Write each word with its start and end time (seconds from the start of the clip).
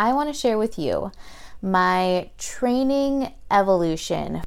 I 0.00 0.14
want 0.14 0.30
to 0.30 0.32
share 0.32 0.56
with 0.56 0.78
you 0.78 1.12
my 1.60 2.30
training 2.38 3.34
evolution. 3.50 4.40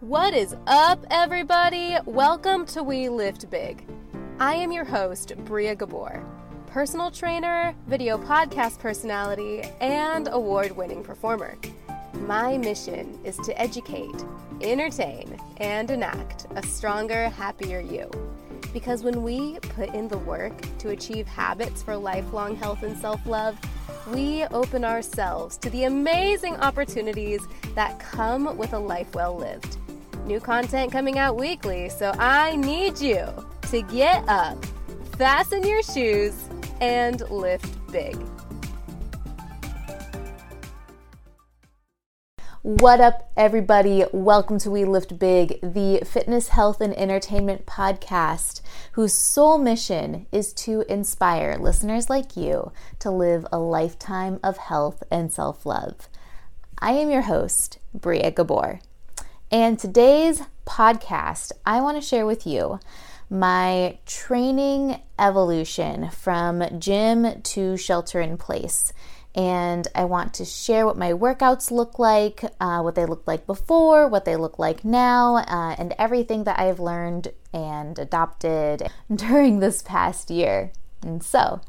What 0.00 0.34
is 0.34 0.54
up, 0.66 1.06
everybody? 1.10 1.96
Welcome 2.04 2.66
to 2.66 2.82
We 2.82 3.08
Lift 3.08 3.48
Big. 3.48 3.82
I 4.38 4.56
am 4.56 4.70
your 4.70 4.84
host, 4.84 5.32
Bria 5.46 5.74
Gabor, 5.74 6.22
personal 6.66 7.10
trainer, 7.10 7.74
video 7.86 8.18
podcast 8.18 8.78
personality, 8.78 9.62
and 9.80 10.28
award 10.30 10.76
winning 10.76 11.02
performer. 11.02 11.56
My 12.26 12.58
mission 12.58 13.18
is 13.24 13.38
to 13.38 13.58
educate, 13.58 14.22
entertain, 14.60 15.40
and 15.56 15.90
enact 15.90 16.46
a 16.56 16.62
stronger, 16.62 17.30
happier 17.30 17.80
you. 17.80 18.10
Because 18.72 19.02
when 19.02 19.22
we 19.22 19.58
put 19.60 19.94
in 19.94 20.08
the 20.08 20.18
work 20.18 20.52
to 20.78 20.90
achieve 20.90 21.26
habits 21.26 21.82
for 21.82 21.96
lifelong 21.96 22.56
health 22.56 22.82
and 22.82 22.96
self 22.98 23.24
love, 23.26 23.58
we 24.12 24.44
open 24.46 24.84
ourselves 24.84 25.56
to 25.58 25.70
the 25.70 25.84
amazing 25.84 26.56
opportunities 26.56 27.40
that 27.74 27.98
come 27.98 28.56
with 28.56 28.72
a 28.72 28.78
life 28.78 29.14
well 29.14 29.36
lived. 29.36 29.76
New 30.24 30.40
content 30.40 30.92
coming 30.92 31.18
out 31.18 31.36
weekly, 31.36 31.88
so 31.88 32.12
I 32.18 32.56
need 32.56 33.00
you 33.00 33.26
to 33.70 33.82
get 33.82 34.26
up, 34.28 34.62
fasten 35.16 35.66
your 35.66 35.82
shoes, 35.82 36.48
and 36.80 37.20
lift 37.30 37.66
big. 37.90 38.16
What 42.68 43.00
up, 43.00 43.30
everybody? 43.34 44.04
Welcome 44.12 44.58
to 44.58 44.70
We 44.70 44.84
Lift 44.84 45.18
Big, 45.18 45.58
the 45.62 46.02
fitness, 46.04 46.48
health, 46.48 46.82
and 46.82 46.94
entertainment 46.98 47.64
podcast, 47.64 48.60
whose 48.92 49.14
sole 49.14 49.56
mission 49.56 50.26
is 50.32 50.52
to 50.52 50.84
inspire 50.86 51.56
listeners 51.58 52.10
like 52.10 52.36
you 52.36 52.70
to 52.98 53.10
live 53.10 53.46
a 53.50 53.58
lifetime 53.58 54.38
of 54.42 54.58
health 54.58 55.02
and 55.10 55.32
self 55.32 55.64
love. 55.64 56.10
I 56.78 56.92
am 56.92 57.10
your 57.10 57.22
host, 57.22 57.78
Bria 57.94 58.30
Gabor. 58.30 58.80
And 59.50 59.78
today's 59.78 60.42
podcast, 60.66 61.52
I 61.64 61.80
want 61.80 61.96
to 61.96 62.06
share 62.06 62.26
with 62.26 62.46
you 62.46 62.80
my 63.30 63.96
training 64.04 65.00
evolution 65.18 66.10
from 66.10 66.78
gym 66.78 67.40
to 67.40 67.78
shelter 67.78 68.20
in 68.20 68.36
place 68.36 68.92
and 69.38 69.86
I 69.94 70.04
want 70.04 70.34
to 70.34 70.44
share 70.44 70.84
what 70.84 70.98
my 70.98 71.12
workouts 71.12 71.70
look 71.70 72.00
like, 72.00 72.42
uh, 72.60 72.80
what 72.80 72.96
they 72.96 73.06
looked 73.06 73.28
like 73.28 73.46
before, 73.46 74.08
what 74.08 74.24
they 74.24 74.34
look 74.34 74.58
like 74.58 74.84
now, 74.84 75.36
uh, 75.36 75.76
and 75.78 75.94
everything 75.96 76.42
that 76.42 76.58
I've 76.58 76.80
learned 76.80 77.28
and 77.52 77.96
adopted 78.00 78.90
during 79.14 79.60
this 79.60 79.80
past 79.80 80.28
year. 80.28 80.72
And 81.02 81.22
so, 81.22 81.60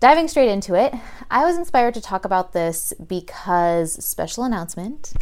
diving 0.00 0.26
straight 0.26 0.50
into 0.50 0.74
it, 0.74 0.92
I 1.30 1.44
was 1.44 1.56
inspired 1.56 1.94
to 1.94 2.00
talk 2.00 2.24
about 2.24 2.52
this 2.52 2.92
because, 3.06 4.04
special 4.04 4.42
announcement, 4.42 5.12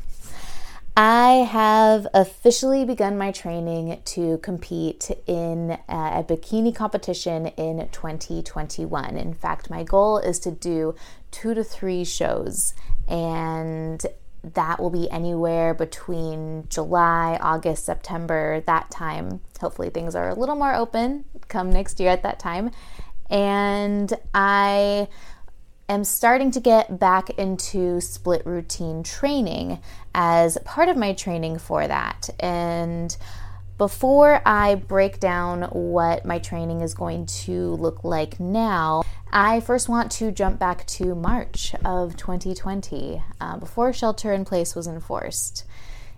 I 0.95 1.47
have 1.51 2.07
officially 2.13 2.85
begun 2.85 3.17
my 3.17 3.33
training 3.33 4.01
to 4.05 4.37
compete 4.39 5.11
in 5.27 5.79
a 5.89 6.23
bikini 6.23 6.75
competition 6.75 7.47
in 7.47 7.89
2021. 7.93 9.17
In 9.17 9.33
fact, 9.33 9.71
my 9.71 9.85
goal 9.85 10.19
is 10.19 10.39
to 10.41 10.51
do 10.51 10.95
two 11.33 11.55
to 11.55 11.65
three 11.65 12.05
shows, 12.05 12.75
and 13.09 14.07
that 14.45 14.81
will 14.81 14.91
be 14.91 15.11
anywhere 15.11 15.75
between 15.75 16.67
July, 16.69 17.39
August, 17.41 17.85
September, 17.85 18.63
that 18.67 18.91
time. 18.91 19.41
Hopefully, 19.61 19.91
things 19.91 20.15
are 20.15 20.29
a 20.29 20.35
little 20.35 20.57
more 20.57 20.75
open 20.75 21.25
come 21.53 21.71
next 21.71 22.01
year 22.01 22.11
at 22.11 22.23
that 22.25 22.39
time. 22.39 22.71
And 23.31 24.13
I 24.35 25.09
am 25.89 26.05
starting 26.05 26.51
to 26.53 26.61
get 26.61 26.99
back 26.99 27.31
into 27.31 28.01
split 28.01 28.45
routine 28.45 29.03
training 29.03 29.81
as 30.15 30.59
part 30.65 30.89
of 30.89 30.97
my 30.97 31.13
training 31.13 31.59
for 31.59 31.87
that. 31.87 32.31
And 32.41 33.17
before 33.83 34.41
I 34.47 34.77
break 34.77 35.19
down 35.19 35.63
what 35.73 36.25
my 36.25 36.39
training 36.39 36.83
is 36.83 36.95
going 36.95 37.27
to 37.27 37.75
look 37.75 38.05
like 38.05 38.39
now, 38.39 39.03
I 39.33 39.59
first 39.59 39.89
want 39.89 40.13
to 40.13 40.31
jump 40.31 40.61
back 40.61 40.87
to 40.87 41.17
March 41.17 41.75
of 41.85 42.17
2020, 42.17 43.21
uh, 43.41 43.57
before 43.57 43.93
shelter 43.93 44.33
in 44.33 44.45
place 44.45 44.77
was 44.77 44.87
enforced. 44.87 45.65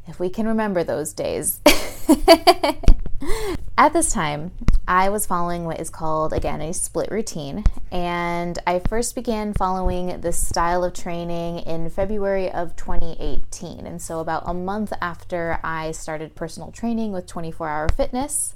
If 0.06 0.20
we 0.20 0.28
can 0.28 0.46
remember 0.46 0.84
those 0.84 1.14
days. 1.14 1.62
At 3.76 3.92
this 3.92 4.12
time, 4.12 4.52
I 4.86 5.08
was 5.08 5.26
following 5.26 5.64
what 5.64 5.80
is 5.80 5.90
called, 5.90 6.32
again, 6.32 6.60
a 6.60 6.72
split 6.72 7.10
routine. 7.10 7.64
And 7.90 8.56
I 8.68 8.78
first 8.78 9.16
began 9.16 9.52
following 9.52 10.20
this 10.20 10.38
style 10.38 10.84
of 10.84 10.92
training 10.92 11.58
in 11.58 11.90
February 11.90 12.52
of 12.52 12.76
2018. 12.76 13.84
And 13.84 14.00
so, 14.00 14.20
about 14.20 14.44
a 14.46 14.54
month 14.54 14.92
after 15.00 15.58
I 15.64 15.90
started 15.90 16.36
personal 16.36 16.70
training 16.70 17.10
with 17.10 17.26
24 17.26 17.68
Hour 17.68 17.88
Fitness, 17.88 18.54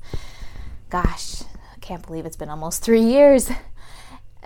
gosh, 0.89 1.43
I 1.43 1.81
can't 1.81 2.07
believe 2.07 2.25
it's 2.25 2.37
been 2.37 2.49
almost 2.49 2.85
three 2.85 3.03
years. 3.03 3.51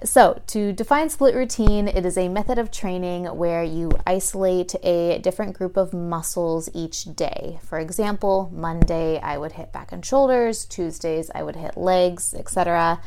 So, 0.04 0.42
to 0.48 0.72
define 0.72 1.10
split 1.10 1.32
routine, 1.32 1.86
it 1.86 2.04
is 2.04 2.18
a 2.18 2.28
method 2.28 2.58
of 2.58 2.72
training 2.72 3.26
where 3.26 3.62
you 3.62 3.92
isolate 4.04 4.74
a 4.82 5.20
different 5.20 5.56
group 5.56 5.76
of 5.76 5.92
muscles 5.92 6.68
each 6.74 7.04
day. 7.14 7.60
For 7.62 7.78
example, 7.78 8.50
Monday 8.52 9.20
I 9.20 9.38
would 9.38 9.52
hit 9.52 9.72
back 9.72 9.92
and 9.92 10.04
shoulders, 10.04 10.64
Tuesdays 10.64 11.30
I 11.32 11.44
would 11.44 11.54
hit 11.54 11.76
legs, 11.76 12.34
etc. 12.34 13.00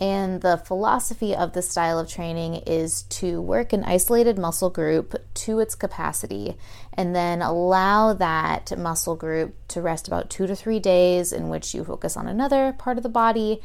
And 0.00 0.40
the 0.40 0.56
philosophy 0.56 1.36
of 1.36 1.52
this 1.52 1.68
style 1.68 2.00
of 2.00 2.08
training 2.08 2.62
is 2.66 3.02
to 3.02 3.40
work 3.40 3.72
an 3.72 3.84
isolated 3.84 4.36
muscle 4.36 4.70
group 4.70 5.14
to 5.34 5.60
its 5.60 5.76
capacity 5.76 6.56
and 6.94 7.14
then 7.14 7.42
allow 7.42 8.14
that 8.14 8.76
muscle 8.76 9.14
group 9.14 9.54
to 9.68 9.82
rest 9.82 10.08
about 10.08 10.30
two 10.30 10.48
to 10.48 10.56
three 10.56 10.80
days, 10.80 11.32
in 11.32 11.48
which 11.48 11.74
you 11.74 11.84
focus 11.84 12.16
on 12.16 12.26
another 12.26 12.74
part 12.76 12.96
of 12.96 13.04
the 13.04 13.08
body 13.08 13.60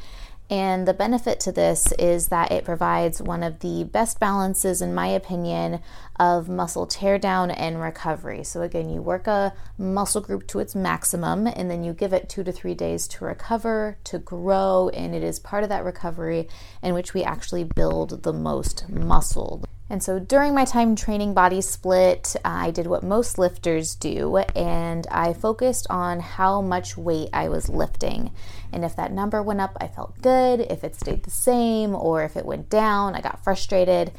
and 0.48 0.86
the 0.86 0.94
benefit 0.94 1.40
to 1.40 1.52
this 1.52 1.92
is 1.98 2.28
that 2.28 2.52
it 2.52 2.64
provides 2.64 3.20
one 3.20 3.42
of 3.42 3.60
the 3.60 3.82
best 3.84 4.20
balances, 4.20 4.80
in 4.80 4.94
my 4.94 5.08
opinion, 5.08 5.80
of 6.20 6.48
muscle 6.48 6.86
teardown 6.86 7.52
and 7.56 7.80
recovery. 7.80 8.44
So, 8.44 8.62
again, 8.62 8.88
you 8.88 9.02
work 9.02 9.26
a 9.26 9.52
muscle 9.76 10.20
group 10.20 10.46
to 10.48 10.60
its 10.60 10.74
maximum, 10.74 11.48
and 11.48 11.68
then 11.68 11.82
you 11.82 11.92
give 11.92 12.12
it 12.12 12.28
two 12.28 12.44
to 12.44 12.52
three 12.52 12.74
days 12.74 13.08
to 13.08 13.24
recover, 13.24 13.98
to 14.04 14.18
grow, 14.18 14.88
and 14.90 15.14
it 15.14 15.24
is 15.24 15.40
part 15.40 15.64
of 15.64 15.68
that 15.70 15.84
recovery 15.84 16.48
in 16.82 16.94
which 16.94 17.12
we 17.12 17.24
actually 17.24 17.64
build 17.64 18.22
the 18.22 18.32
most 18.32 18.88
muscle. 18.88 19.64
And 19.88 20.02
so 20.02 20.18
during 20.18 20.52
my 20.52 20.64
time 20.64 20.96
training 20.96 21.32
body 21.32 21.60
split, 21.60 22.34
I 22.44 22.72
did 22.72 22.88
what 22.88 23.04
most 23.04 23.38
lifters 23.38 23.94
do 23.94 24.38
and 24.56 25.06
I 25.12 25.32
focused 25.32 25.86
on 25.88 26.18
how 26.18 26.60
much 26.60 26.96
weight 26.96 27.28
I 27.32 27.48
was 27.48 27.68
lifting. 27.68 28.32
And 28.72 28.84
if 28.84 28.96
that 28.96 29.12
number 29.12 29.42
went 29.42 29.60
up, 29.60 29.76
I 29.80 29.86
felt 29.86 30.20
good. 30.22 30.60
If 30.60 30.82
it 30.82 30.96
stayed 30.96 31.22
the 31.22 31.30
same 31.30 31.94
or 31.94 32.24
if 32.24 32.36
it 32.36 32.44
went 32.44 32.68
down, 32.68 33.14
I 33.14 33.20
got 33.20 33.44
frustrated. 33.44 34.10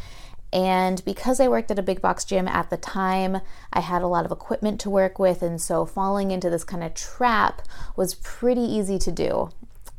And 0.53 1.03
because 1.03 1.41
I 1.41 1.49
worked 1.49 1.71
at 1.71 1.79
a 1.79 1.83
big 1.83 2.01
box 2.01 2.23
gym 2.23 2.47
at 2.47 2.69
the 2.69 2.77
time, 2.77 3.41
I 3.73 3.81
had 3.81 4.01
a 4.01 4.07
lot 4.07 4.23
of 4.23 4.31
equipment 4.31 4.79
to 4.81 4.89
work 4.89 5.19
with. 5.19 5.41
And 5.41 5.61
so 5.61 5.85
falling 5.85 6.31
into 6.31 6.49
this 6.49 6.63
kind 6.63 6.83
of 6.83 6.93
trap 6.93 7.61
was 7.97 8.15
pretty 8.15 8.61
easy 8.61 8.97
to 8.99 9.11
do. 9.11 9.49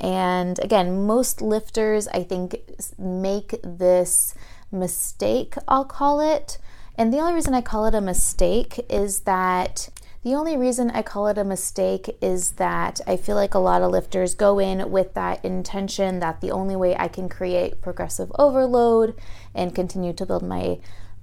And 0.00 0.58
again, 0.60 1.06
most 1.06 1.42
lifters, 1.42 2.08
I 2.08 2.22
think, 2.22 2.56
make 2.98 3.56
this 3.62 4.34
mistake, 4.70 5.54
I'll 5.66 5.84
call 5.84 6.20
it. 6.20 6.58
And 6.96 7.12
the 7.12 7.18
only 7.18 7.34
reason 7.34 7.54
I 7.54 7.60
call 7.60 7.86
it 7.86 7.94
a 7.94 8.00
mistake 8.00 8.84
is 8.90 9.20
that 9.20 9.88
the 10.24 10.34
only 10.34 10.56
reason 10.56 10.90
I 10.90 11.02
call 11.02 11.28
it 11.28 11.38
a 11.38 11.44
mistake 11.44 12.18
is 12.20 12.52
that 12.52 13.00
I 13.06 13.16
feel 13.16 13.36
like 13.36 13.54
a 13.54 13.60
lot 13.60 13.82
of 13.82 13.92
lifters 13.92 14.34
go 14.34 14.58
in 14.58 14.90
with 14.90 15.14
that 15.14 15.44
intention 15.44 16.18
that 16.18 16.40
the 16.40 16.50
only 16.50 16.74
way 16.74 16.96
I 16.96 17.06
can 17.06 17.28
create 17.28 17.80
progressive 17.80 18.32
overload 18.36 19.14
and 19.54 19.74
continue 19.74 20.12
to 20.14 20.26
build 20.26 20.42
my 20.42 20.80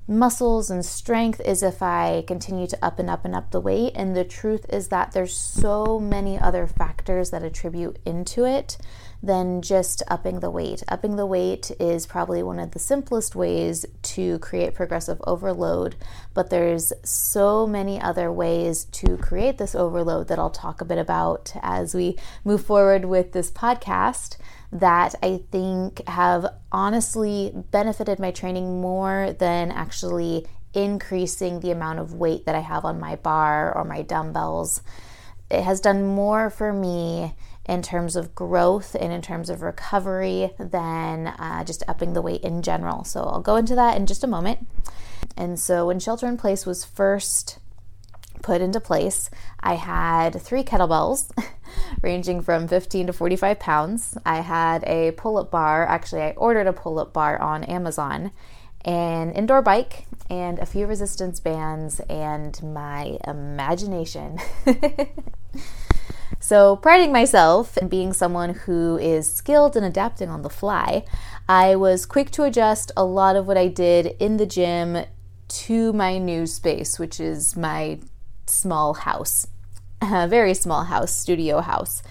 muscles 0.07 0.69
and 0.69 0.85
strength 0.85 1.41
is 1.41 1.61
if 1.61 1.81
I 1.81 2.23
continue 2.28 2.67
to 2.67 2.85
up 2.85 2.99
and 2.99 3.09
up 3.09 3.25
and 3.25 3.35
up 3.35 3.52
the 3.52 3.59
weight. 3.59 3.93
And 3.96 4.16
the 4.16 4.23
truth 4.23 4.66
is 4.70 4.87
that 4.90 5.11
there's 5.11 5.35
so 5.35 5.99
many 5.99 6.40
other 6.40 6.66
factors 6.66 7.31
that 7.31 7.43
attribute 7.43 7.99
into 8.05 8.46
it 8.46 8.78
than 9.22 9.62
just 9.62 10.03
upping 10.08 10.40
the 10.40 10.50
weight. 10.50 10.84
Upping 10.88 11.16
the 11.16 11.26
weight 11.26 11.72
is 11.79 12.06
probably 12.06 12.44
one 12.44 12.59
of 12.59 12.72
the 12.72 12.79
simplest 12.79 13.35
ways 13.35 13.85
to 14.02 14.40
create 14.40 14.76
progressive 14.76 15.22
overload, 15.26 15.96
but 16.34 16.50
there's 16.50 16.94
so 17.03 17.66
many 17.66 18.00
other 18.00 18.32
ways 18.32 18.85
to 18.85 19.17
create 19.17 19.58
this 19.58 19.76
overload 19.76 20.28
that 20.28 20.40
I'll 20.40 20.50
talk 20.50 20.82
a 20.82 20.85
bit 20.85 20.97
about 20.97 21.53
as 21.62 21.96
we 21.96 22.17
move 22.44 22.66
forward 22.66 23.06
with 23.06 23.32
this 23.32 23.52
podcast 23.52 24.38
that 24.72 25.16
I 25.23 25.41
think 25.52 26.06
have 26.08 26.46
honestly 26.72 27.52
benefited 27.72 28.20
my 28.20 28.32
training 28.32 28.82
more 28.82 29.34
than 29.38 29.72
actually 29.72 30.46
increasing 30.73 31.61
the 31.61 31.72
amount 31.72 32.00
of 32.00 32.14
weight 32.14 32.46
that 32.46 32.56
I 32.56 32.59
have 32.59 32.84
on 32.85 33.00
my 33.00 33.16
bar 33.16 33.76
or 33.76 33.85
my 33.85 34.02
dumbbells. 34.02 34.82
It 35.50 35.61
has 35.61 35.79
done 35.79 36.06
more 36.06 36.50
for 36.50 36.73
me 36.73 37.34
in 37.67 37.82
terms 37.82 38.16
of 38.16 38.35
growth 38.35 38.96
and 39.00 39.12
in 39.12 39.22
terms 39.22 39.50
of 39.50 39.62
recovery 39.62 40.52
than 40.59 41.28
uh, 41.28 41.64
just 41.64 41.84
upping 41.88 42.14
the 42.14 42.22
weight 42.22 42.41
in 42.41 42.62
general. 42.62 43.03
So 43.03 43.22
I'll 43.22 43.41
go 43.41 43.56
into 43.56 43.76
that 43.76 43.97
in 43.97 44.06
just 44.06 44.23
a 44.23 44.28
moment. 44.28 44.67
And 45.35 45.59
so 45.59 45.88
when 45.88 46.00
shelter 46.00 46.28
in 46.28 46.38
place 46.38 46.66
was 46.66 46.85
first 46.85 47.59
put 48.41 48.62
into 48.62 48.79
place, 48.79 49.29
I 49.59 49.73
had 49.76 50.40
three 50.40 50.64
kettlebells 50.64 51.32
ranging 52.02 52.41
from 52.41 52.67
15 52.67 53.08
to 53.08 53.14
45 53.14 53.59
pounds. 53.59 54.18
I 54.26 54.41
had 54.41 54.84
a 54.84 55.11
pull 55.11 55.38
up 55.38 55.50
bar. 55.50 55.85
Actually, 55.88 56.22
I 56.22 56.32
ordered 56.32 56.68
a 56.68 56.73
pull 56.73 57.00
up 57.00 57.11
bar 57.11 57.41
on 57.41 57.64
Amazon, 57.64 58.32
an 58.84 59.32
indoor 59.32 59.64
bike, 59.64 60.06
and 60.29 60.59
a 60.59 60.66
few 60.66 60.85
resistance 60.85 61.40
bands, 61.40 62.00
and 62.02 62.61
my 62.61 63.18
imagination. 63.28 64.40
So, 66.47 66.76
priding 66.76 67.12
myself 67.12 67.76
and 67.76 67.90
being 67.90 68.14
someone 68.14 68.53
who 68.53 69.00
is 69.00 69.34
skilled 69.34 69.76
in 69.76 69.84
adapting 69.84 70.30
on 70.30 70.44
the 70.44 70.50
fly, 70.52 71.03
I 71.50 71.76
was 71.76 72.06
quick 72.06 72.30
to 72.34 72.44
adjust 72.44 72.92
a 72.96 73.03
lot 73.03 73.36
of 73.36 73.47
what 73.47 73.58
I 73.58 73.68
did 73.68 74.16
in 74.20 74.38
the 74.38 74.46
gym 74.46 75.06
to 75.47 75.92
my 75.94 76.20
new 76.20 76.46
space, 76.46 77.00
which 77.00 77.20
is 77.20 77.58
my 77.58 77.97
small 78.46 78.94
house, 78.94 79.47
a 80.03 80.28
very 80.28 80.53
small 80.53 80.84
house, 80.84 81.12
studio 81.12 81.62
house. 81.62 82.03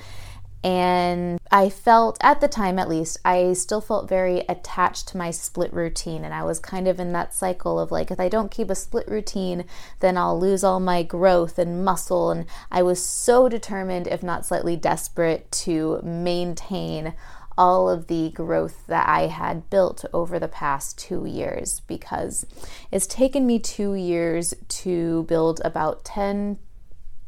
And 0.65 1.39
I 1.53 1.69
felt, 1.69 2.17
at 2.23 2.41
the 2.41 2.49
time 2.49 2.79
at 2.79 2.89
least, 2.89 3.19
I 3.23 3.53
still 3.53 3.83
felt 3.83 4.09
very 4.09 4.41
attached 4.49 5.09
to 5.09 5.19
my 5.19 5.31
split 5.31 5.71
routine. 5.75 6.25
And 6.25 6.33
I 6.33 6.43
was 6.43 6.59
kind 6.59 6.89
of 6.89 6.99
in 6.99 7.13
that 7.13 7.35
cycle 7.35 7.79
of 7.79 7.93
like, 7.93 8.11
if 8.11 8.19
I 8.19 8.31
don't 8.31 8.51
keep 8.51 8.71
a 8.71 8.75
split 8.75 9.07
routine, 9.07 9.67
then 10.01 10.17
I'll 10.17 10.41
lose 10.41 10.65
all 10.65 10.81
my 10.81 11.03
growth 11.03 11.59
and 11.59 11.85
muscle. 11.85 12.31
And 12.31 12.47
I 12.71 12.83
was 12.83 13.05
so 13.05 13.47
determined, 13.51 14.07
if 14.07 14.23
not 14.23 14.47
slightly 14.47 14.75
desperate, 14.75 15.53
to 15.53 16.01
maintain 16.03 17.13
all 17.59 17.91
of 17.91 18.07
the 18.07 18.31
growth 18.31 18.87
that 18.87 19.07
I 19.07 19.27
had 19.27 19.69
built 19.69 20.07
over 20.15 20.39
the 20.39 20.49
past 20.49 20.99
two 20.99 21.27
years 21.27 21.81
because 21.81 22.47
it's 22.91 23.07
taken 23.07 23.47
me 23.47 23.59
two 23.59 23.95
years 23.95 24.55
to 24.69 25.25
build 25.25 25.61
about 25.63 26.05
10 26.05 26.59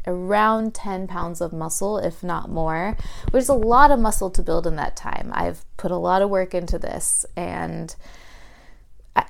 around 0.06 0.75
10 0.75 1.06
pounds 1.06 1.41
of 1.41 1.53
muscle, 1.53 1.99
if 1.99 2.23
not 2.23 2.50
more, 2.50 2.97
which 3.31 3.43
is 3.43 3.49
a 3.49 3.55
lot 3.55 3.91
of 3.91 3.99
muscle 3.99 4.31
to 4.31 4.43
build 4.43 4.67
in 4.67 4.76
that 4.76 4.97
time. 4.97 5.31
I've 5.32 5.64
put 5.76 5.91
a 5.91 5.97
lot 5.97 6.23
of 6.23 6.31
work 6.31 6.55
into 6.55 6.79
this. 6.79 7.26
And 7.37 7.94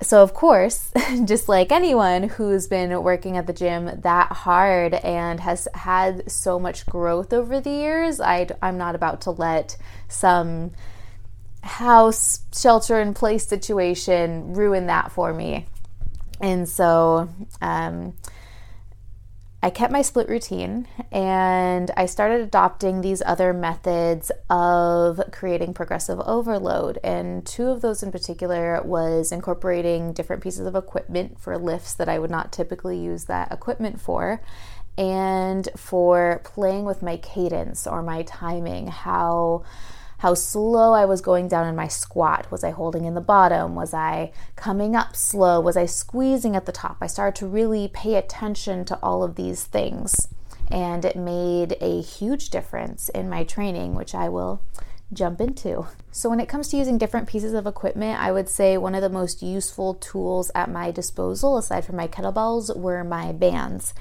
so, 0.01 0.21
of 0.21 0.33
course, 0.33 0.91
just 1.25 1.47
like 1.47 1.71
anyone 1.71 2.23
who's 2.23 2.67
been 2.67 3.03
working 3.03 3.37
at 3.37 3.47
the 3.47 3.53
gym 3.53 4.01
that 4.01 4.31
hard 4.31 4.93
and 4.93 5.39
has 5.39 5.67
had 5.73 6.29
so 6.29 6.59
much 6.59 6.85
growth 6.85 7.33
over 7.33 7.59
the 7.59 7.69
years, 7.69 8.19
i 8.19 8.47
I'm 8.61 8.77
not 8.77 8.95
about 8.95 9.21
to 9.21 9.31
let 9.31 9.77
some 10.07 10.71
house 11.63 12.41
shelter 12.55 12.99
in 13.01 13.13
place 13.13 13.45
situation 13.47 14.53
ruin 14.53 14.87
that 14.87 15.11
for 15.11 15.33
me. 15.33 15.65
And 16.39 16.67
so, 16.69 17.29
um, 17.61 18.13
I 19.63 19.71
kept 19.71 19.91
my 19.91 20.03
split 20.03 20.29
routine 20.29 20.87
and 21.11 21.89
I 21.97 22.05
started 22.05 22.41
adopting 22.41 23.01
these 23.01 23.23
other 23.25 23.53
methods 23.53 24.31
of 24.51 25.19
creating 25.31 25.73
progressive 25.73 26.19
overload. 26.19 26.99
And 27.03 27.45
two 27.45 27.67
of 27.67 27.81
those 27.81 28.03
in 28.03 28.11
particular 28.11 28.81
was 28.83 29.31
incorporating 29.31 30.13
different 30.13 30.43
pieces 30.43 30.67
of 30.67 30.75
equipment 30.75 31.39
for 31.39 31.57
lifts 31.57 31.95
that 31.95 32.07
I 32.07 32.19
would 32.19 32.29
not 32.29 32.51
typically 32.51 32.99
use 32.99 33.25
that 33.25 33.51
equipment 33.51 33.99
for, 33.99 34.41
and 34.97 35.67
for 35.75 36.41
playing 36.43 36.85
with 36.85 37.01
my 37.01 37.17
cadence 37.17 37.85
or 37.87 38.01
my 38.01 38.23
timing, 38.23 38.87
how 38.87 39.63
how 40.17 40.33
slow 40.33 40.93
I 40.93 41.05
was 41.05 41.21
going 41.21 41.47
down 41.47 41.67
in 41.67 41.75
my 41.75 41.87
squat. 41.87 42.49
Was 42.51 42.63
I 42.63 42.71
holding 42.71 43.05
in 43.05 43.13
the 43.13 43.21
bottom? 43.21 43.75
Was 43.75 43.93
I 43.93 44.31
coming 44.55 44.95
up 44.95 45.15
slow? 45.15 45.59
Was 45.59 45.77
I 45.77 45.85
squeezing 45.85 46.55
at 46.55 46.65
the 46.65 46.71
top? 46.71 46.97
I 47.01 47.07
started 47.07 47.37
to 47.39 47.47
really 47.47 47.87
pay 47.87 48.15
attention 48.15 48.83
to 48.85 48.99
all 49.03 49.23
of 49.23 49.35
these 49.35 49.65
things. 49.65 50.27
And 50.69 51.05
it 51.05 51.15
made 51.15 51.77
a 51.79 52.01
huge 52.01 52.49
difference 52.49 53.09
in 53.09 53.29
my 53.29 53.43
training, 53.43 53.95
which 53.95 54.15
I 54.15 54.27
will 54.27 54.61
jump 55.13 55.39
into. 55.39 55.87
So, 56.11 56.29
when 56.29 56.39
it 56.39 56.49
comes 56.49 56.67
to 56.69 56.77
using 56.77 56.97
different 56.97 57.29
pieces 57.29 57.53
of 57.53 57.65
equipment, 57.65 58.19
I 58.19 58.31
would 58.31 58.49
say 58.49 58.77
one 58.77 58.95
of 58.95 59.01
the 59.01 59.09
most 59.09 59.41
useful 59.41 59.93
tools 59.93 60.51
at 60.53 60.69
my 60.69 60.91
disposal, 60.91 61.57
aside 61.57 61.85
from 61.85 61.95
my 61.95 62.07
kettlebells, 62.07 62.75
were 62.75 63.03
my 63.03 63.31
bands. 63.31 63.93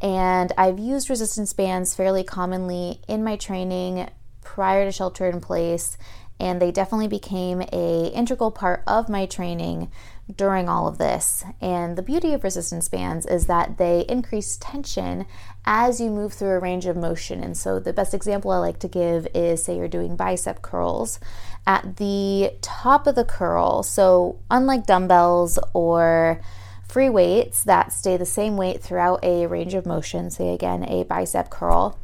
And 0.00 0.52
I've 0.56 0.78
used 0.78 1.10
resistance 1.10 1.52
bands 1.52 1.94
fairly 1.94 2.24
commonly 2.24 3.00
in 3.06 3.22
my 3.22 3.36
training 3.36 4.08
prior 4.44 4.84
to 4.84 4.92
shelter 4.92 5.28
in 5.28 5.40
place 5.40 5.96
and 6.40 6.60
they 6.60 6.72
definitely 6.72 7.08
became 7.08 7.62
a 7.72 8.06
integral 8.08 8.50
part 8.50 8.82
of 8.86 9.08
my 9.08 9.24
training 9.24 9.90
during 10.34 10.68
all 10.68 10.88
of 10.88 10.98
this. 10.98 11.44
And 11.60 11.96
the 11.96 12.02
beauty 12.02 12.32
of 12.32 12.42
resistance 12.42 12.88
bands 12.88 13.24
is 13.24 13.46
that 13.46 13.78
they 13.78 14.04
increase 14.08 14.56
tension 14.56 15.26
as 15.64 16.00
you 16.00 16.10
move 16.10 16.32
through 16.32 16.50
a 16.50 16.58
range 16.58 16.86
of 16.86 16.96
motion. 16.96 17.42
And 17.42 17.56
so 17.56 17.78
the 17.78 17.92
best 17.92 18.14
example 18.14 18.50
I 18.50 18.58
like 18.58 18.78
to 18.80 18.88
give 18.88 19.28
is 19.34 19.64
say 19.64 19.76
you're 19.76 19.86
doing 19.86 20.16
bicep 20.16 20.60
curls 20.60 21.20
at 21.66 21.96
the 21.96 22.52
top 22.60 23.06
of 23.06 23.14
the 23.14 23.24
curl. 23.24 23.82
So 23.82 24.38
unlike 24.50 24.86
dumbbells 24.86 25.58
or 25.72 26.40
free 26.88 27.10
weights 27.10 27.64
that 27.64 27.92
stay 27.92 28.16
the 28.16 28.26
same 28.26 28.56
weight 28.56 28.82
throughout 28.82 29.22
a 29.22 29.46
range 29.46 29.74
of 29.74 29.86
motion, 29.86 30.30
say 30.30 30.52
again 30.52 30.84
a 30.84 31.04
bicep 31.04 31.48
curl, 31.50 31.98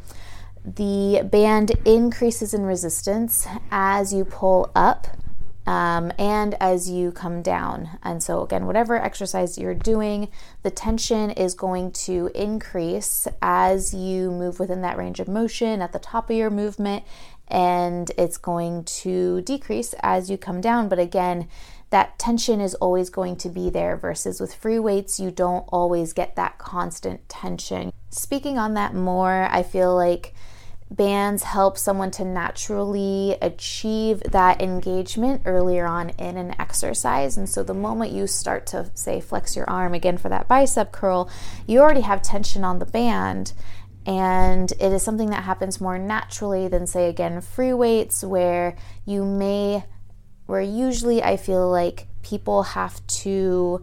the 0.64 1.22
band 1.24 1.72
increases 1.84 2.54
in 2.54 2.62
resistance 2.62 3.46
as 3.70 4.12
you 4.12 4.24
pull 4.24 4.70
up 4.74 5.06
um, 5.66 6.12
and 6.18 6.54
as 6.60 6.90
you 6.90 7.12
come 7.12 7.42
down. 7.42 7.98
And 8.02 8.22
so, 8.22 8.42
again, 8.42 8.66
whatever 8.66 8.96
exercise 8.96 9.58
you're 9.58 9.74
doing, 9.74 10.28
the 10.62 10.70
tension 10.70 11.30
is 11.30 11.54
going 11.54 11.92
to 11.92 12.30
increase 12.34 13.28
as 13.40 13.94
you 13.94 14.30
move 14.30 14.58
within 14.58 14.82
that 14.82 14.96
range 14.96 15.20
of 15.20 15.28
motion 15.28 15.80
at 15.80 15.92
the 15.92 15.98
top 15.98 16.30
of 16.30 16.36
your 16.36 16.50
movement, 16.50 17.04
and 17.50 18.11
it's 18.17 18.38
going 18.38 18.85
to 18.85 19.41
decrease 19.43 19.94
as 20.00 20.31
you 20.31 20.38
come 20.38 20.61
down. 20.61 20.88
But 20.88 20.99
again, 20.99 21.49
that 21.91 22.19
tension 22.19 22.61
is 22.61 22.75
always 22.76 23.11
going 23.11 23.37
to 23.37 23.49
be 23.49 23.69
there 23.69 23.97
versus 23.97 24.41
with 24.41 24.55
free 24.55 24.79
weights, 24.79 25.19
you 25.19 25.31
don't 25.31 25.67
always 25.69 26.12
get 26.12 26.37
that 26.37 26.58
constant 26.58 27.29
tension. 27.29 27.93
Speaking 28.11 28.58
on 28.58 28.75
that 28.75 28.94
more, 28.94 29.49
I 29.50 29.62
feel 29.64 29.94
like 29.94 30.35
bands 30.91 31.44
help 31.44 31.79
someone 31.79 32.11
to 32.11 32.25
naturally 32.25 33.37
achieve 33.41 34.20
that 34.31 34.61
engagement 34.61 35.43
earlier 35.44 35.87
on 35.87 36.11
in 36.11 36.37
an 36.37 36.55
exercise. 36.61 37.37
And 37.37 37.49
so 37.49 37.62
the 37.62 37.75
moment 37.75 38.12
you 38.12 38.26
start 38.26 38.67
to, 38.69 38.91
say, 38.94 39.20
flex 39.20 39.55
your 39.55 39.70
arm 39.70 39.94
again 39.94 40.19
for 40.19 40.29
that 40.29 40.49
bicep 40.49 40.91
curl, 40.91 41.31
you 41.67 41.81
already 41.81 42.00
have 42.00 42.22
tension 42.22 42.65
on 42.65 42.81
the 42.81 42.86
band. 42.86 43.53
And 44.10 44.72
it 44.72 44.93
is 44.93 45.05
something 45.05 45.31
that 45.31 45.44
happens 45.44 45.81
more 45.81 45.96
naturally 45.96 46.67
than, 46.67 46.88
say, 46.88 47.08
again, 47.08 47.40
free 47.40 47.72
weights, 47.72 48.24
where 48.24 48.76
you 49.05 49.24
may, 49.24 49.84
where 50.46 50.60
usually 50.60 51.22
I 51.22 51.36
feel 51.36 51.70
like 51.70 52.08
people 52.24 52.64
have 52.64 53.06
to 53.06 53.81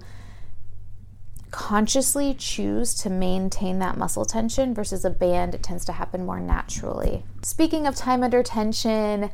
consciously 1.49 2.33
choose 2.33 2.93
to 2.95 3.09
maintain 3.09 3.79
that 3.79 3.97
muscle 3.97 4.25
tension 4.25 4.73
versus 4.73 5.05
a 5.05 5.09
band, 5.09 5.55
it 5.55 5.63
tends 5.63 5.85
to 5.85 5.93
happen 5.93 6.25
more 6.25 6.41
naturally. 6.41 7.23
Speaking 7.41 7.87
of 7.87 7.95
time 7.95 8.21
under 8.21 8.43
tension, 8.43 9.29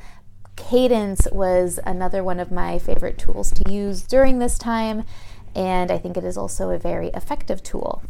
cadence 0.55 1.27
was 1.31 1.79
another 1.87 2.23
one 2.23 2.39
of 2.39 2.51
my 2.51 2.77
favorite 2.77 3.17
tools 3.17 3.49
to 3.49 3.71
use 3.71 4.03
during 4.03 4.37
this 4.37 4.59
time, 4.59 5.05
and 5.55 5.89
I 5.89 5.97
think 5.97 6.17
it 6.17 6.23
is 6.23 6.37
also 6.37 6.69
a 6.69 6.77
very 6.77 7.07
effective 7.15 7.63
tool. 7.63 8.03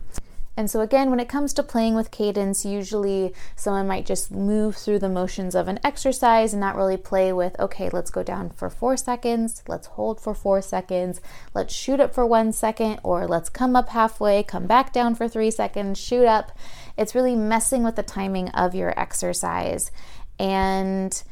And 0.56 0.70
so, 0.70 0.82
again, 0.82 1.10
when 1.10 1.20
it 1.20 1.28
comes 1.28 1.52
to 1.54 1.64
playing 1.64 1.96
with 1.96 2.12
cadence, 2.12 2.64
usually 2.64 3.34
someone 3.56 3.88
might 3.88 4.06
just 4.06 4.30
move 4.30 4.76
through 4.76 5.00
the 5.00 5.10
motions 5.10 5.56
of 5.56 5.68
an 5.68 5.80
exercise 5.84 6.54
and 6.54 6.62
not 6.62 6.76
really 6.76 6.98
play 6.98 7.34
with, 7.34 7.60
okay, 7.60 7.90
let's 7.90 8.12
go 8.12 8.22
down 8.22 8.52
for 8.52 8.70
four 8.70 8.96
seconds, 8.96 9.64
let's 9.68 9.88
hold 9.88 10.22
for 10.22 10.36
four 10.36 10.62
seconds, 10.62 11.20
let's 11.56 11.74
shoot 11.74 12.00
up 12.00 12.14
for 12.14 12.26
one 12.26 12.52
second, 12.52 13.00
or 13.04 13.26
let's 13.26 13.50
come 13.50 13.76
up 13.76 13.90
halfway, 13.90 14.44
come 14.44 14.68
back 14.68 14.94
down 14.94 15.16
for 15.16 15.28
three 15.28 15.50
seconds, 15.50 16.00
shoot 16.00 16.26
up. 16.26 16.52
It's 16.98 17.16
really 17.16 17.36
messing 17.36 17.84
with 17.84 17.96
the 17.96 18.04
timing 18.04 18.50
of 18.50 18.76
your 18.76 18.98
exercise. 19.00 19.90
And 20.38 21.24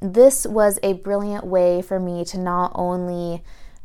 this 0.00 0.46
was 0.46 0.78
a 0.82 0.94
brilliant 0.94 1.44
way 1.44 1.82
for 1.82 2.00
me 2.00 2.24
to 2.26 2.38
not 2.38 2.72
only 2.74 3.42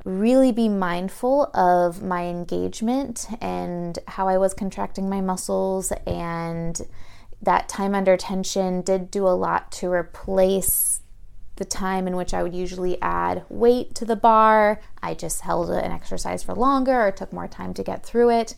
really 0.10 0.52
be 0.52 0.68
mindful 0.68 1.52
of 1.54 2.02
my 2.02 2.26
engagement 2.26 3.28
and 3.40 3.98
how 4.08 4.28
I 4.28 4.38
was 4.38 4.54
contracting 4.54 5.10
my 5.10 5.22
muscles. 5.22 5.92
And 6.06 6.80
that 7.42 7.70
time 7.70 7.96
under 7.96 8.18
tension 8.18 8.82
did 8.82 9.12
do 9.12 9.28
a 9.28 9.30
lot 9.30 9.72
to 9.74 9.92
replace 9.92 11.02
the 11.56 11.66
time 11.66 12.08
in 12.08 12.16
which 12.16 12.34
I 12.34 12.42
would 12.42 12.56
usually 12.56 13.00
add 13.02 13.44
weight 13.50 13.94
to 13.96 14.06
the 14.06 14.16
bar. 14.16 14.82
I 15.04 15.14
just 15.14 15.42
held 15.42 15.70
an 15.70 15.92
exercise 15.92 16.42
for 16.42 16.56
longer 16.56 17.08
or 17.08 17.12
took 17.12 17.32
more 17.32 17.48
time 17.48 17.74
to 17.76 17.84
get 17.84 18.06
through 18.06 18.32
it. 18.32 18.56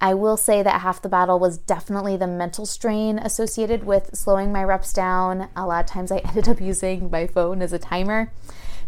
I 0.00 0.14
will 0.14 0.36
say 0.36 0.62
that 0.62 0.80
half 0.80 1.02
the 1.02 1.08
battle 1.08 1.38
was 1.38 1.58
definitely 1.58 2.16
the 2.16 2.26
mental 2.26 2.66
strain 2.66 3.18
associated 3.18 3.84
with 3.84 4.14
slowing 4.14 4.52
my 4.52 4.62
reps 4.62 4.92
down. 4.92 5.48
A 5.56 5.66
lot 5.66 5.84
of 5.84 5.90
times 5.90 6.10
I 6.10 6.18
ended 6.24 6.48
up 6.48 6.60
using 6.60 7.10
my 7.10 7.26
phone 7.26 7.62
as 7.62 7.72
a 7.72 7.78
timer 7.78 8.32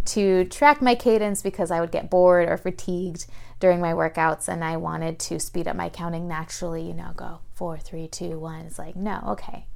to 0.08 0.44
track 0.46 0.80
my 0.80 0.94
cadence 0.94 1.42
because 1.42 1.70
I 1.70 1.80
would 1.80 1.90
get 1.90 2.10
bored 2.10 2.48
or 2.48 2.56
fatigued 2.56 3.26
during 3.60 3.80
my 3.80 3.92
workouts 3.92 4.48
and 4.48 4.62
I 4.64 4.76
wanted 4.76 5.18
to 5.20 5.40
speed 5.40 5.66
up 5.66 5.76
my 5.76 5.88
counting 5.88 6.28
naturally, 6.28 6.82
you 6.82 6.94
know, 6.94 7.12
go 7.16 7.40
four, 7.54 7.78
three, 7.78 8.08
two, 8.08 8.38
one. 8.38 8.66
It's 8.66 8.78
like, 8.78 8.96
no, 8.96 9.22
okay. 9.28 9.66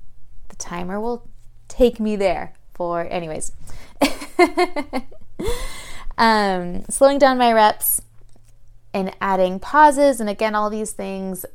The 0.49 0.57
timer 0.57 1.01
will 1.01 1.29
take 1.69 2.01
me 2.01 2.17
there 2.17 2.55
for, 2.75 3.07
anyways. 3.11 3.53
um, 6.19 6.85
slowing 6.91 7.19
down 7.19 7.39
my 7.39 7.53
reps 7.53 8.03
and 8.93 9.15
adding 9.21 9.61
pauses, 9.61 10.21
and 10.21 10.29
again, 10.29 10.55
all 10.55 10.69
these 10.69 10.93
things 10.93 11.47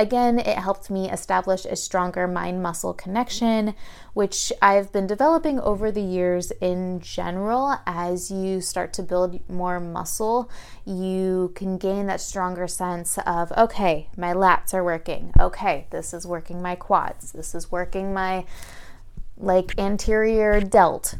Again, 0.00 0.38
it 0.38 0.58
helped 0.58 0.90
me 0.90 1.10
establish 1.10 1.64
a 1.64 1.74
stronger 1.74 2.28
mind 2.28 2.62
muscle 2.62 2.94
connection, 2.94 3.74
which 4.14 4.52
I've 4.62 4.92
been 4.92 5.08
developing 5.08 5.58
over 5.58 5.90
the 5.90 6.00
years 6.00 6.52
in 6.60 7.00
general. 7.00 7.80
As 7.84 8.30
you 8.30 8.60
start 8.60 8.92
to 8.92 9.02
build 9.02 9.40
more 9.50 9.80
muscle, 9.80 10.48
you 10.84 11.50
can 11.56 11.78
gain 11.78 12.06
that 12.06 12.20
stronger 12.20 12.68
sense 12.68 13.18
of, 13.26 13.50
okay, 13.52 14.08
my 14.16 14.32
lats 14.34 14.72
are 14.72 14.84
working. 14.84 15.32
Okay, 15.38 15.88
this 15.90 16.14
is 16.14 16.24
working 16.24 16.62
my 16.62 16.76
quads. 16.76 17.32
This 17.32 17.52
is 17.52 17.72
working 17.72 18.14
my 18.14 18.44
like 19.36 19.76
anterior 19.80 20.60
delt. 20.60 21.16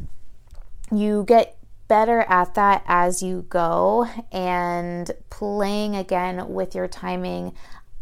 You 0.89 1.25
get 1.27 1.57
better 1.89 2.21
at 2.29 2.53
that 2.53 2.83
as 2.87 3.21
you 3.21 3.45
go 3.49 4.07
and 4.31 5.11
playing 5.29 5.95
again 5.95 6.53
with 6.53 6.75
your 6.75 6.87
timing 6.87 7.53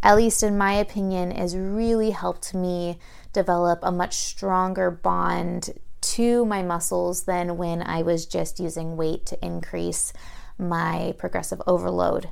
at 0.03 0.15
least 0.15 0.43
in 0.43 0.57
my 0.57 0.73
opinion, 0.73 1.31
has 1.31 1.55
really 1.55 2.11
helped 2.11 2.53
me 2.53 2.99
develop 3.33 3.79
a 3.81 3.91
much 3.91 4.15
stronger 4.15 4.89
bond 4.91 5.71
to 6.01 6.45
my 6.45 6.61
muscles 6.61 7.23
than 7.23 7.57
when 7.57 7.81
I 7.81 8.01
was 8.01 8.25
just 8.25 8.59
using 8.59 8.95
weight 8.95 9.25
to 9.27 9.45
increase 9.45 10.13
my 10.57 11.13
progressive 11.17 11.61
overload. 11.67 12.29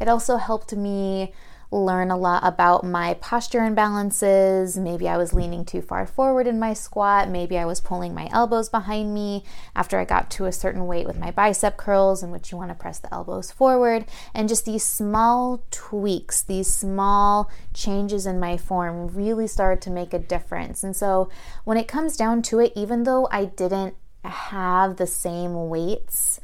It 0.00 0.08
also 0.08 0.36
helped 0.36 0.74
me 0.74 1.32
learn 1.70 2.10
a 2.10 2.16
lot 2.16 2.42
about 2.44 2.82
my 2.82 3.14
posture 3.14 3.60
imbalances. 3.60 4.80
Maybe 4.80 5.06
I 5.06 5.18
was 5.18 5.34
leaning 5.34 5.64
too 5.64 5.82
far 5.82 6.06
forward 6.06 6.46
in 6.46 6.58
my 6.58 6.72
squat. 6.72 7.28
Maybe 7.28 7.58
I 7.58 7.66
was 7.66 7.80
pulling 7.80 8.14
my 8.14 8.28
elbows 8.32 8.70
behind 8.70 9.12
me 9.12 9.44
after 9.76 9.98
I 9.98 10.06
got 10.06 10.30
to 10.32 10.46
a 10.46 10.52
certain 10.52 10.86
weight 10.86 11.06
with 11.06 11.18
my 11.18 11.30
bicep 11.30 11.76
curls, 11.76 12.22
in 12.22 12.30
which 12.30 12.50
you 12.50 12.56
want 12.56 12.70
to 12.70 12.74
press 12.74 12.98
the 12.98 13.12
elbows 13.12 13.50
forward. 13.50 14.06
And 14.34 14.48
just 14.48 14.64
these 14.64 14.82
small 14.82 15.62
tweaks, 15.70 16.42
these 16.42 16.72
small 16.72 17.50
changes 17.74 18.24
in 18.24 18.40
my 18.40 18.56
form 18.56 19.08
really 19.08 19.46
started 19.46 19.82
to 19.82 19.90
make 19.90 20.14
a 20.14 20.18
difference. 20.18 20.82
And 20.82 20.96
so 20.96 21.28
when 21.64 21.76
it 21.76 21.88
comes 21.88 22.16
down 22.16 22.40
to 22.42 22.60
it, 22.60 22.72
even 22.74 23.02
though 23.02 23.28
I 23.30 23.44
didn't 23.44 23.94
have 24.24 24.96
the 24.96 25.06
same 25.06 25.68
weights, 25.68 26.40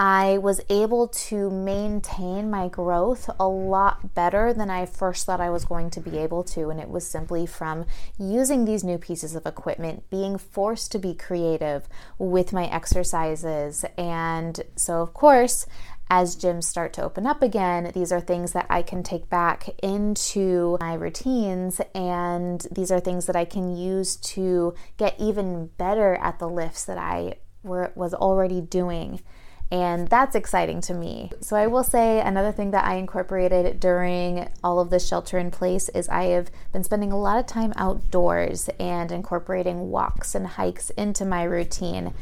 I 0.00 0.38
was 0.38 0.60
able 0.70 1.08
to 1.08 1.50
maintain 1.50 2.48
my 2.48 2.68
growth 2.68 3.28
a 3.40 3.48
lot 3.48 4.14
better 4.14 4.52
than 4.52 4.70
I 4.70 4.86
first 4.86 5.26
thought 5.26 5.40
I 5.40 5.50
was 5.50 5.64
going 5.64 5.90
to 5.90 6.00
be 6.00 6.18
able 6.18 6.44
to. 6.44 6.70
And 6.70 6.78
it 6.78 6.88
was 6.88 7.04
simply 7.04 7.46
from 7.46 7.84
using 8.16 8.64
these 8.64 8.84
new 8.84 8.96
pieces 8.96 9.34
of 9.34 9.44
equipment, 9.44 10.08
being 10.08 10.38
forced 10.38 10.92
to 10.92 11.00
be 11.00 11.14
creative 11.14 11.88
with 12.16 12.52
my 12.52 12.66
exercises. 12.66 13.84
And 13.96 14.60
so, 14.76 15.02
of 15.02 15.14
course, 15.14 15.66
as 16.08 16.36
gyms 16.36 16.64
start 16.64 16.92
to 16.92 17.02
open 17.02 17.26
up 17.26 17.42
again, 17.42 17.90
these 17.92 18.12
are 18.12 18.20
things 18.20 18.52
that 18.52 18.66
I 18.70 18.82
can 18.82 19.02
take 19.02 19.28
back 19.28 19.68
into 19.82 20.78
my 20.80 20.94
routines, 20.94 21.82
and 21.94 22.66
these 22.72 22.90
are 22.90 22.98
things 22.98 23.26
that 23.26 23.36
I 23.36 23.44
can 23.44 23.76
use 23.76 24.16
to 24.16 24.74
get 24.96 25.20
even 25.20 25.66
better 25.76 26.14
at 26.14 26.38
the 26.38 26.48
lifts 26.48 26.86
that 26.86 26.96
I 26.96 27.34
were, 27.62 27.92
was 27.94 28.14
already 28.14 28.62
doing 28.62 29.20
and 29.70 30.08
that's 30.08 30.34
exciting 30.34 30.80
to 30.82 30.94
me. 30.94 31.30
So, 31.40 31.56
I 31.56 31.66
will 31.66 31.84
say 31.84 32.20
another 32.20 32.52
thing 32.52 32.70
that 32.70 32.84
I 32.84 32.94
incorporated 32.94 33.78
during 33.80 34.48
all 34.64 34.80
of 34.80 34.90
this 34.90 35.06
shelter 35.06 35.38
in 35.38 35.50
place 35.50 35.88
is 35.90 36.08
I 36.08 36.24
have 36.24 36.50
been 36.72 36.84
spending 36.84 37.12
a 37.12 37.18
lot 37.18 37.38
of 37.38 37.46
time 37.46 37.72
outdoors 37.76 38.70
and 38.80 39.12
incorporating 39.12 39.90
walks 39.90 40.34
and 40.34 40.46
hikes 40.46 40.90
into 40.90 41.24
my 41.24 41.42
routine, 41.42 42.14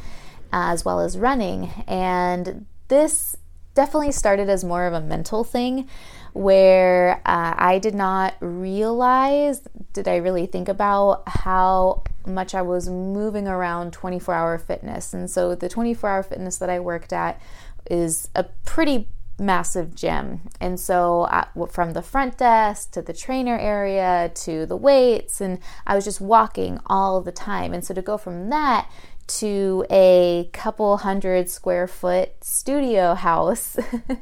as 0.51 0.83
well 0.83 0.99
as 0.99 1.17
running. 1.17 1.71
And 1.87 2.65
this 2.89 3.37
definitely 3.75 4.11
started 4.11 4.49
as 4.49 4.63
more 4.63 4.85
of 4.85 4.93
a 4.93 4.99
mental 4.99 5.43
thing 5.43 5.87
where 6.33 7.21
uh, 7.25 7.53
I 7.57 7.79
did 7.79 7.95
not 7.95 8.35
realize, 8.41 9.61
did 9.93 10.07
I 10.07 10.17
really 10.17 10.47
think 10.47 10.67
about 10.67 11.23
how 11.27 12.03
much 12.27 12.53
I 12.53 12.61
was 12.61 12.89
moving 12.89 13.47
around 13.47 13.93
24 13.93 14.33
hour 14.33 14.57
fitness. 14.57 15.13
And 15.13 15.29
so 15.29 15.55
the 15.55 15.69
24 15.69 16.09
hour 16.09 16.23
fitness 16.23 16.57
that 16.57 16.69
I 16.69 16.79
worked 16.79 17.13
at 17.13 17.41
is 17.89 18.29
a 18.35 18.43
pretty 18.65 19.07
massive 19.39 19.95
gym. 19.95 20.41
And 20.59 20.79
so 20.79 21.23
uh, 21.23 21.45
from 21.69 21.93
the 21.93 22.01
front 22.01 22.37
desk 22.37 22.91
to 22.91 23.01
the 23.01 23.13
trainer 23.13 23.57
area 23.57 24.31
to 24.33 24.65
the 24.65 24.75
weights, 24.75 25.41
and 25.41 25.59
I 25.85 25.95
was 25.95 26.05
just 26.05 26.21
walking 26.21 26.79
all 26.87 27.21
the 27.21 27.31
time. 27.31 27.73
And 27.73 27.83
so 27.83 27.93
to 27.93 28.01
go 28.01 28.17
from 28.17 28.49
that 28.49 28.89
to 29.27 29.85
a 29.91 30.49
couple 30.53 30.97
hundred 30.97 31.49
square 31.49 31.85
foot 31.85 32.31
studio 32.41 33.13
house 33.13 33.77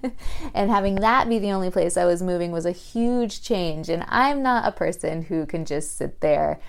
and 0.54 0.72
having 0.72 0.96
that 0.96 1.30
be 1.30 1.38
the 1.38 1.52
only 1.52 1.70
place 1.70 1.96
I 1.96 2.06
was 2.06 2.24
moving 2.24 2.52
was 2.52 2.66
a 2.66 2.72
huge 2.72 3.44
change. 3.44 3.88
And 3.88 4.04
I'm 4.10 4.42
not 4.42 4.68
a 4.68 4.72
person 4.72 5.24
who 5.24 5.46
can 5.46 5.64
just 5.64 5.96
sit 5.98 6.22
there 6.22 6.60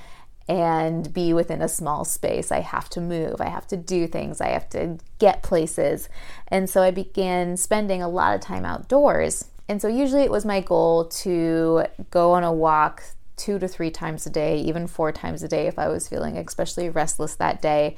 and 0.49 1.12
be 1.12 1.33
within 1.33 1.61
a 1.61 1.69
small 1.69 2.05
space. 2.05 2.53
I 2.53 2.61
have 2.61 2.88
to 2.91 3.00
move, 3.00 3.41
I 3.41 3.49
have 3.49 3.67
to 3.69 3.76
do 3.76 4.07
things, 4.07 4.41
I 4.41 4.49
have 4.49 4.69
to 4.71 4.99
get 5.19 5.43
places. 5.43 6.09
And 6.49 6.71
so 6.71 6.83
I 6.83 6.91
began 6.91 7.57
spending 7.57 8.03
a 8.03 8.09
lot 8.09 8.35
of 8.35 8.41
time 8.41 8.65
outdoors. 8.65 9.47
And 9.69 9.83
so 9.83 9.88
usually 9.88 10.23
it 10.23 10.31
was 10.31 10.45
my 10.45 10.61
goal 10.61 11.07
to 11.07 11.87
go 12.11 12.33
on 12.33 12.45
a 12.45 12.53
walk 12.53 13.03
two 13.37 13.59
to 13.59 13.69
three 13.69 13.91
times 13.91 14.26
a 14.26 14.31
day, 14.31 14.59
even 14.61 14.87
four 14.87 15.12
times 15.12 15.43
a 15.43 15.49
day 15.49 15.67
if 15.67 15.79
I 15.79 15.88
was 15.88 16.09
feeling 16.09 16.38
especially 16.38 16.88
restless 16.88 17.37
that 17.37 17.61
day. 17.61 17.97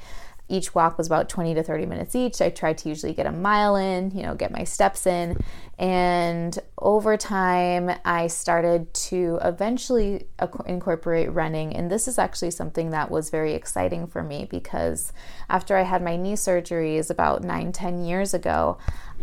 Each 0.49 0.73
walk 0.73 0.97
was 0.97 1.07
about 1.07 1.29
20 1.29 1.53
to 1.53 1.63
30 1.63 1.85
minutes 1.85 2.15
each. 2.15 2.41
I 2.41 2.49
tried 2.49 2.77
to 2.79 2.89
usually 2.89 3.13
get 3.13 3.25
a 3.25 3.31
mile 3.31 3.75
in, 3.75 4.11
you 4.11 4.23
know, 4.23 4.35
get 4.35 4.51
my 4.51 4.63
steps 4.63 5.05
in. 5.07 5.37
And 5.77 6.57
over 6.77 7.15
time, 7.15 7.91
I 8.03 8.27
started 8.27 8.93
to 8.93 9.39
eventually 9.41 10.27
incorporate 10.65 11.31
running. 11.31 11.75
And 11.75 11.89
this 11.89 12.07
is 12.07 12.17
actually 12.19 12.51
something 12.51 12.89
that 12.89 13.11
was 13.11 13.29
very 13.29 13.53
exciting 13.53 14.07
for 14.07 14.23
me 14.23 14.47
because 14.49 15.13
after 15.49 15.77
I 15.77 15.83
had 15.83 16.01
my 16.01 16.17
knee 16.17 16.33
surgeries 16.33 17.09
about 17.09 17.43
nine, 17.43 17.71
10 17.71 18.03
years 18.03 18.33
ago, 18.33 18.77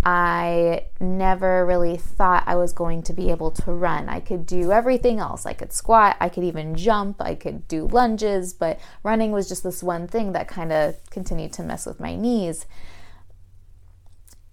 I 0.05 0.87
never 1.01 1.67
really 1.67 1.97
thought 1.97 2.45
I 2.47 2.57
was 2.57 2.73
going 2.73 3.03
to 3.05 3.13
be 3.13 3.31
able 3.31 3.51
to 3.53 3.73
run. 3.73 4.09
I 4.09 4.21
could 4.21 4.47
do 4.47 4.73
everything 4.73 5.19
else. 5.19 5.47
I 5.47 5.53
could 5.53 5.73
squat, 5.73 6.17
I 6.21 6.29
could 6.29 6.45
even 6.45 6.77
jump, 6.77 7.21
I 7.21 7.35
could 7.35 7.67
do 7.69 7.87
lunges, 7.87 8.53
but 8.53 8.79
running 9.03 9.33
was 9.33 9.49
just 9.49 9.63
this 9.63 9.83
one 9.83 10.07
thing 10.07 10.33
that 10.33 10.49
kind 10.49 10.73
of 10.73 10.97
continued 11.11 11.53
to 11.55 11.63
mess 11.63 11.87
with 11.87 12.01
my 12.01 12.15
knees. 12.15 12.67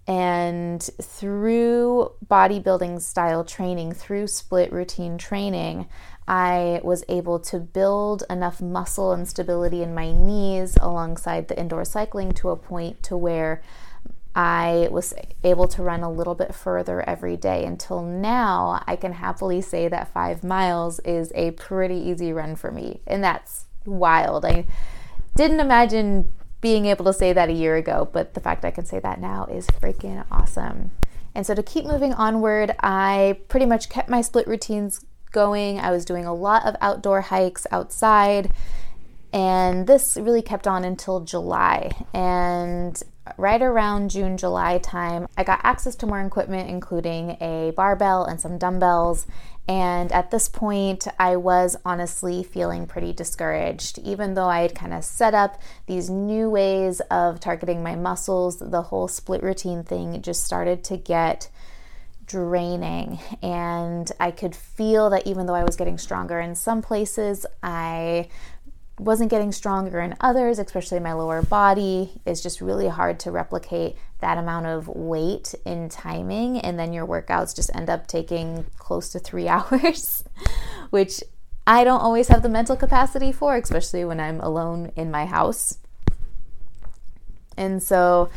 And 0.06 0.82
through 1.00 2.12
bodybuilding 2.26 3.00
style 3.00 3.44
training, 3.44 3.92
through 3.92 4.26
split 4.26 4.70
routine 4.70 5.16
training, 5.16 5.86
I 6.28 6.80
was 6.82 7.04
able 7.08 7.38
to 7.40 7.58
build 7.58 8.22
enough 8.28 8.60
muscle 8.60 9.12
and 9.12 9.26
stability 9.26 9.82
in 9.82 9.94
my 9.94 10.12
knees 10.12 10.76
alongside 10.80 11.48
the 11.48 11.58
indoor 11.58 11.84
cycling 11.84 12.32
to 12.32 12.50
a 12.50 12.56
point 12.56 13.02
to 13.04 13.16
where 13.16 13.62
I 14.34 14.88
was 14.90 15.14
able 15.44 15.68
to 15.68 15.82
run 15.82 16.02
a 16.02 16.10
little 16.10 16.34
bit 16.34 16.54
further 16.54 17.08
every 17.08 17.36
day 17.36 17.64
until 17.64 18.02
now. 18.02 18.82
I 18.86 18.96
can 18.96 19.12
happily 19.12 19.60
say 19.60 19.88
that 19.88 20.12
five 20.12 20.42
miles 20.42 20.98
is 21.00 21.30
a 21.34 21.52
pretty 21.52 21.96
easy 21.96 22.32
run 22.32 22.56
for 22.56 22.72
me, 22.72 23.00
and 23.06 23.22
that's 23.22 23.66
wild. 23.84 24.44
I 24.44 24.66
didn't 25.36 25.60
imagine 25.60 26.32
being 26.60 26.86
able 26.86 27.04
to 27.04 27.12
say 27.12 27.32
that 27.32 27.48
a 27.48 27.52
year 27.52 27.76
ago, 27.76 28.08
but 28.12 28.34
the 28.34 28.40
fact 28.40 28.64
I 28.64 28.70
can 28.70 28.86
say 28.86 28.98
that 29.00 29.20
now 29.20 29.44
is 29.46 29.66
freaking 29.66 30.24
awesome. 30.30 30.90
And 31.34 31.46
so 31.46 31.54
to 31.54 31.62
keep 31.62 31.84
moving 31.84 32.14
onward, 32.14 32.74
I 32.80 33.38
pretty 33.48 33.66
much 33.66 33.88
kept 33.88 34.08
my 34.08 34.20
split 34.20 34.46
routines 34.46 35.04
going. 35.30 35.78
I 35.78 35.90
was 35.90 36.04
doing 36.04 36.24
a 36.24 36.34
lot 36.34 36.64
of 36.64 36.76
outdoor 36.80 37.22
hikes 37.22 37.66
outside. 37.70 38.50
And 39.32 39.86
this 39.86 40.16
really 40.16 40.42
kept 40.42 40.66
on 40.66 40.84
until 40.84 41.20
July. 41.20 41.90
And 42.14 43.02
right 43.36 43.62
around 43.62 44.10
June, 44.10 44.36
July 44.36 44.78
time, 44.78 45.26
I 45.36 45.44
got 45.44 45.60
access 45.62 45.94
to 45.96 46.06
more 46.06 46.20
equipment, 46.20 46.68
including 46.68 47.36
a 47.40 47.72
barbell 47.76 48.24
and 48.24 48.40
some 48.40 48.58
dumbbells. 48.58 49.26
And 49.66 50.12
at 50.12 50.30
this 50.30 50.48
point, 50.48 51.06
I 51.18 51.36
was 51.36 51.76
honestly 51.86 52.44
feeling 52.44 52.86
pretty 52.86 53.14
discouraged. 53.14 53.98
Even 53.98 54.34
though 54.34 54.48
I 54.48 54.60
had 54.60 54.74
kind 54.74 54.92
of 54.92 55.04
set 55.04 55.32
up 55.32 55.60
these 55.86 56.10
new 56.10 56.50
ways 56.50 57.00
of 57.10 57.40
targeting 57.40 57.82
my 57.82 57.96
muscles, 57.96 58.58
the 58.58 58.82
whole 58.82 59.08
split 59.08 59.42
routine 59.42 59.82
thing 59.82 60.20
just 60.20 60.44
started 60.44 60.84
to 60.84 60.98
get 60.98 61.48
draining. 62.26 63.18
And 63.42 64.10
I 64.20 64.30
could 64.30 64.54
feel 64.54 65.08
that 65.10 65.26
even 65.26 65.46
though 65.46 65.54
I 65.54 65.64
was 65.64 65.76
getting 65.76 65.98
stronger 65.98 66.40
in 66.40 66.54
some 66.54 66.82
places, 66.82 67.46
I 67.62 68.28
wasn't 68.98 69.30
getting 69.30 69.50
stronger 69.50 70.00
in 70.00 70.14
others, 70.20 70.58
especially 70.58 71.00
my 71.00 71.12
lower 71.12 71.42
body. 71.42 72.20
It's 72.24 72.42
just 72.42 72.60
really 72.60 72.88
hard 72.88 73.18
to 73.20 73.30
replicate 73.30 73.96
that 74.20 74.38
amount 74.38 74.66
of 74.66 74.88
weight 74.88 75.54
in 75.64 75.88
timing, 75.88 76.58
and 76.58 76.78
then 76.78 76.92
your 76.92 77.06
workouts 77.06 77.54
just 77.54 77.74
end 77.74 77.90
up 77.90 78.06
taking 78.06 78.66
close 78.78 79.10
to 79.10 79.18
three 79.18 79.48
hours, 79.48 80.24
which 80.90 81.22
I 81.66 81.82
don't 81.82 82.00
always 82.00 82.28
have 82.28 82.42
the 82.42 82.48
mental 82.48 82.76
capacity 82.76 83.32
for, 83.32 83.56
especially 83.56 84.04
when 84.04 84.20
I'm 84.20 84.40
alone 84.40 84.92
in 84.96 85.10
my 85.10 85.26
house. 85.26 85.78
And 87.56 87.82
so 87.82 88.30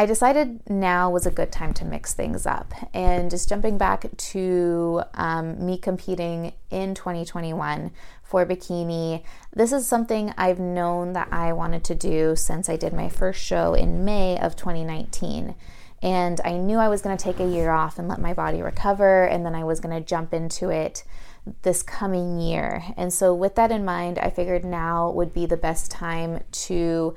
I 0.00 0.06
decided 0.06 0.60
now 0.70 1.10
was 1.10 1.26
a 1.26 1.30
good 1.30 1.52
time 1.52 1.74
to 1.74 1.84
mix 1.84 2.14
things 2.14 2.46
up. 2.46 2.72
And 2.94 3.30
just 3.30 3.48
jumping 3.48 3.76
back 3.76 4.06
to 4.16 5.02
um, 5.12 5.64
me 5.64 5.76
competing 5.76 6.54
in 6.70 6.94
2021 6.94 7.90
for 8.30 8.46
bikini, 8.46 9.24
this 9.52 9.72
is 9.72 9.88
something 9.88 10.32
I've 10.38 10.60
known 10.60 11.14
that 11.14 11.32
I 11.32 11.52
wanted 11.52 11.82
to 11.84 11.96
do 11.96 12.36
since 12.36 12.68
I 12.68 12.76
did 12.76 12.92
my 12.92 13.08
first 13.08 13.42
show 13.42 13.74
in 13.74 14.04
May 14.04 14.38
of 14.38 14.54
2019. 14.54 15.56
And 16.00 16.40
I 16.44 16.52
knew 16.52 16.78
I 16.78 16.88
was 16.88 17.02
going 17.02 17.16
to 17.16 17.22
take 17.22 17.40
a 17.40 17.48
year 17.48 17.70
off 17.70 17.98
and 17.98 18.06
let 18.06 18.20
my 18.20 18.32
body 18.32 18.62
recover, 18.62 19.24
and 19.24 19.44
then 19.44 19.56
I 19.56 19.64
was 19.64 19.80
going 19.80 19.98
to 19.98 20.06
jump 20.06 20.32
into 20.32 20.70
it 20.70 21.02
this 21.62 21.82
coming 21.82 22.38
year. 22.38 22.84
And 22.96 23.12
so, 23.12 23.34
with 23.34 23.56
that 23.56 23.72
in 23.72 23.84
mind, 23.84 24.18
I 24.20 24.30
figured 24.30 24.64
now 24.64 25.10
would 25.10 25.34
be 25.34 25.44
the 25.44 25.56
best 25.56 25.90
time 25.90 26.44
to 26.52 27.16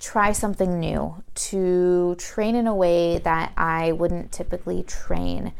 try 0.00 0.32
something 0.32 0.80
new, 0.80 1.22
to 1.34 2.16
train 2.16 2.56
in 2.56 2.66
a 2.66 2.74
way 2.74 3.18
that 3.18 3.52
I 3.56 3.92
wouldn't 3.92 4.32
typically 4.32 4.82
train, 4.82 5.52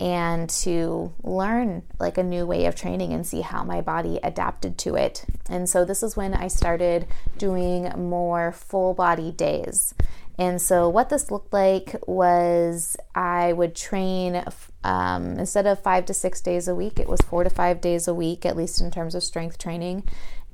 and 0.00 0.48
to 0.48 1.12
learn 1.22 1.82
like 1.98 2.16
a 2.16 2.22
new 2.22 2.46
way 2.46 2.64
of 2.64 2.74
training 2.74 3.12
and 3.12 3.26
see 3.26 3.42
how 3.42 3.62
my 3.62 3.82
body 3.82 4.18
adapted 4.22 4.78
to 4.78 4.94
it. 4.94 5.24
And 5.48 5.68
so, 5.68 5.84
this 5.84 6.02
is 6.02 6.16
when 6.16 6.34
I 6.34 6.48
started 6.48 7.06
doing 7.36 7.92
more 7.96 8.52
full 8.52 8.94
body 8.94 9.30
days. 9.30 9.94
And 10.38 10.60
so, 10.60 10.88
what 10.88 11.10
this 11.10 11.30
looked 11.30 11.52
like 11.52 11.94
was 12.06 12.96
I 13.14 13.52
would 13.52 13.76
train 13.76 14.42
um, 14.82 15.38
instead 15.38 15.66
of 15.66 15.82
five 15.82 16.06
to 16.06 16.14
six 16.14 16.40
days 16.40 16.66
a 16.66 16.74
week, 16.74 16.98
it 16.98 17.08
was 17.08 17.20
four 17.20 17.44
to 17.44 17.50
five 17.50 17.82
days 17.82 18.08
a 18.08 18.14
week, 18.14 18.46
at 18.46 18.56
least 18.56 18.80
in 18.80 18.90
terms 18.90 19.14
of 19.14 19.22
strength 19.22 19.58
training 19.58 20.04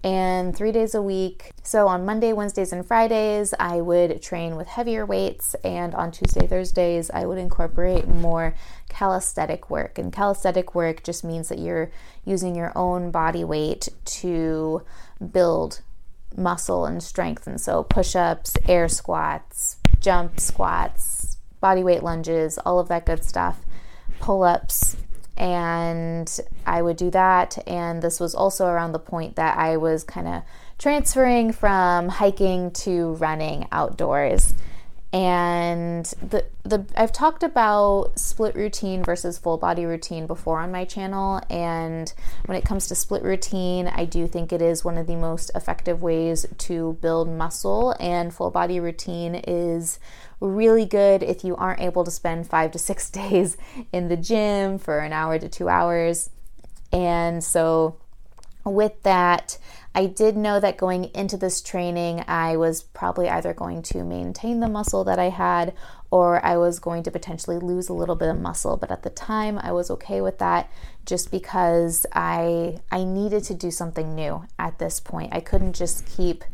and 0.06 0.56
three 0.56 0.70
days 0.70 0.94
a 0.94 1.02
week. 1.02 1.50
So 1.64 1.88
on 1.88 2.06
Monday, 2.06 2.32
Wednesdays, 2.32 2.72
and 2.72 2.86
Fridays, 2.86 3.52
I 3.58 3.80
would 3.80 4.22
train 4.22 4.54
with 4.54 4.68
heavier 4.68 5.04
weights, 5.04 5.56
and 5.64 5.96
on 5.96 6.12
Tuesday, 6.12 6.46
Thursdays, 6.46 7.10
I 7.10 7.26
would 7.26 7.38
incorporate 7.38 8.06
more 8.06 8.54
calisthenic 8.88 9.68
work. 9.68 9.98
And 9.98 10.12
calisthenic 10.12 10.76
work 10.76 11.02
just 11.02 11.24
means 11.24 11.48
that 11.48 11.58
you're 11.58 11.90
using 12.24 12.54
your 12.54 12.70
own 12.76 13.10
body 13.10 13.42
weight 13.42 13.88
to 14.04 14.82
build 15.32 15.80
muscle 16.36 16.86
and 16.86 17.02
strength. 17.02 17.48
And 17.48 17.60
so 17.60 17.82
push 17.82 18.14
ups, 18.14 18.56
air 18.68 18.88
squats, 18.88 19.78
jump 19.98 20.38
squats, 20.38 21.38
body 21.60 21.82
weight 21.82 22.04
lunges, 22.04 22.58
all 22.58 22.78
of 22.78 22.86
that 22.86 23.06
good 23.06 23.24
stuff, 23.24 23.58
pull 24.20 24.44
ups, 24.44 24.96
and 25.36 26.40
I 26.66 26.82
would 26.82 26.96
do 26.96 27.10
that. 27.10 27.58
And 27.66 28.02
this 28.02 28.18
was 28.20 28.34
also 28.34 28.66
around 28.66 28.92
the 28.92 28.98
point 28.98 29.36
that 29.36 29.58
I 29.58 29.76
was 29.76 30.04
kind 30.04 30.26
of 30.28 30.42
transferring 30.78 31.52
from 31.52 32.08
hiking 32.08 32.70
to 32.72 33.14
running 33.14 33.66
outdoors. 33.72 34.54
And 35.16 36.04
the 36.20 36.44
the 36.62 36.84
I've 36.94 37.10
talked 37.10 37.42
about 37.42 38.18
split 38.18 38.54
routine 38.54 39.02
versus 39.02 39.38
full 39.38 39.56
body 39.56 39.86
routine 39.86 40.26
before 40.26 40.60
on 40.60 40.70
my 40.70 40.84
channel 40.84 41.40
and 41.48 42.12
when 42.44 42.58
it 42.58 42.66
comes 42.66 42.86
to 42.88 42.94
split 42.94 43.22
routine, 43.22 43.88
I 43.88 44.04
do 44.04 44.28
think 44.28 44.52
it 44.52 44.60
is 44.60 44.84
one 44.84 44.98
of 44.98 45.06
the 45.06 45.16
most 45.16 45.50
effective 45.54 46.02
ways 46.02 46.44
to 46.58 46.98
build 47.00 47.30
muscle 47.30 47.96
and 47.98 48.34
full 48.34 48.50
body 48.50 48.78
routine 48.78 49.36
is 49.36 49.98
really 50.38 50.84
good 50.84 51.22
if 51.22 51.44
you 51.44 51.56
aren't 51.56 51.80
able 51.80 52.04
to 52.04 52.10
spend 52.10 52.46
5 52.46 52.72
to 52.72 52.78
6 52.78 53.10
days 53.22 53.56
in 53.94 54.08
the 54.08 54.18
gym 54.18 54.76
for 54.76 54.98
an 54.98 55.14
hour 55.14 55.38
to 55.38 55.48
2 55.48 55.66
hours. 55.66 56.28
And 56.92 57.42
so 57.42 57.96
with 58.74 59.02
that, 59.02 59.58
I 59.94 60.06
did 60.06 60.36
know 60.36 60.60
that 60.60 60.76
going 60.76 61.04
into 61.14 61.38
this 61.38 61.62
training, 61.62 62.22
I 62.28 62.56
was 62.56 62.82
probably 62.82 63.30
either 63.30 63.54
going 63.54 63.82
to 63.84 64.04
maintain 64.04 64.60
the 64.60 64.68
muscle 64.68 65.04
that 65.04 65.18
I 65.18 65.30
had 65.30 65.72
or 66.10 66.44
I 66.44 66.58
was 66.58 66.78
going 66.78 67.02
to 67.04 67.10
potentially 67.10 67.58
lose 67.58 67.88
a 67.88 67.94
little 67.94 68.14
bit 68.14 68.28
of 68.28 68.38
muscle. 68.38 68.76
But 68.76 68.90
at 68.90 69.02
the 69.02 69.10
time, 69.10 69.58
I 69.58 69.72
was 69.72 69.90
okay 69.90 70.20
with 70.20 70.38
that 70.38 70.70
just 71.06 71.30
because 71.30 72.04
I 72.12 72.80
I 72.90 73.04
needed 73.04 73.44
to 73.44 73.54
do 73.54 73.70
something 73.70 74.14
new 74.14 74.44
at 74.58 74.78
this 74.78 75.00
point. 75.00 75.34
I 75.34 75.40
couldn't 75.40 75.74
just 75.74 76.06
keep 76.06 76.44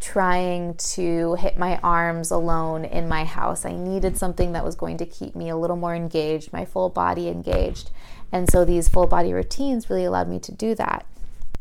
trying 0.00 0.74
to 0.74 1.34
hit 1.36 1.56
my 1.56 1.78
arms 1.78 2.30
alone 2.30 2.84
in 2.84 3.08
my 3.08 3.24
house. 3.24 3.64
I 3.64 3.72
needed 3.72 4.18
something 4.18 4.52
that 4.52 4.64
was 4.64 4.74
going 4.74 4.98
to 4.98 5.06
keep 5.06 5.34
me 5.34 5.48
a 5.48 5.56
little 5.56 5.76
more 5.76 5.94
engaged, 5.94 6.52
my 6.52 6.64
full 6.64 6.90
body 6.90 7.28
engaged. 7.28 7.90
And 8.30 8.50
so 8.50 8.64
these 8.64 8.88
full 8.88 9.06
body 9.06 9.32
routines 9.32 9.88
really 9.88 10.04
allowed 10.04 10.28
me 10.28 10.38
to 10.40 10.52
do 10.52 10.74
that. 10.74 11.06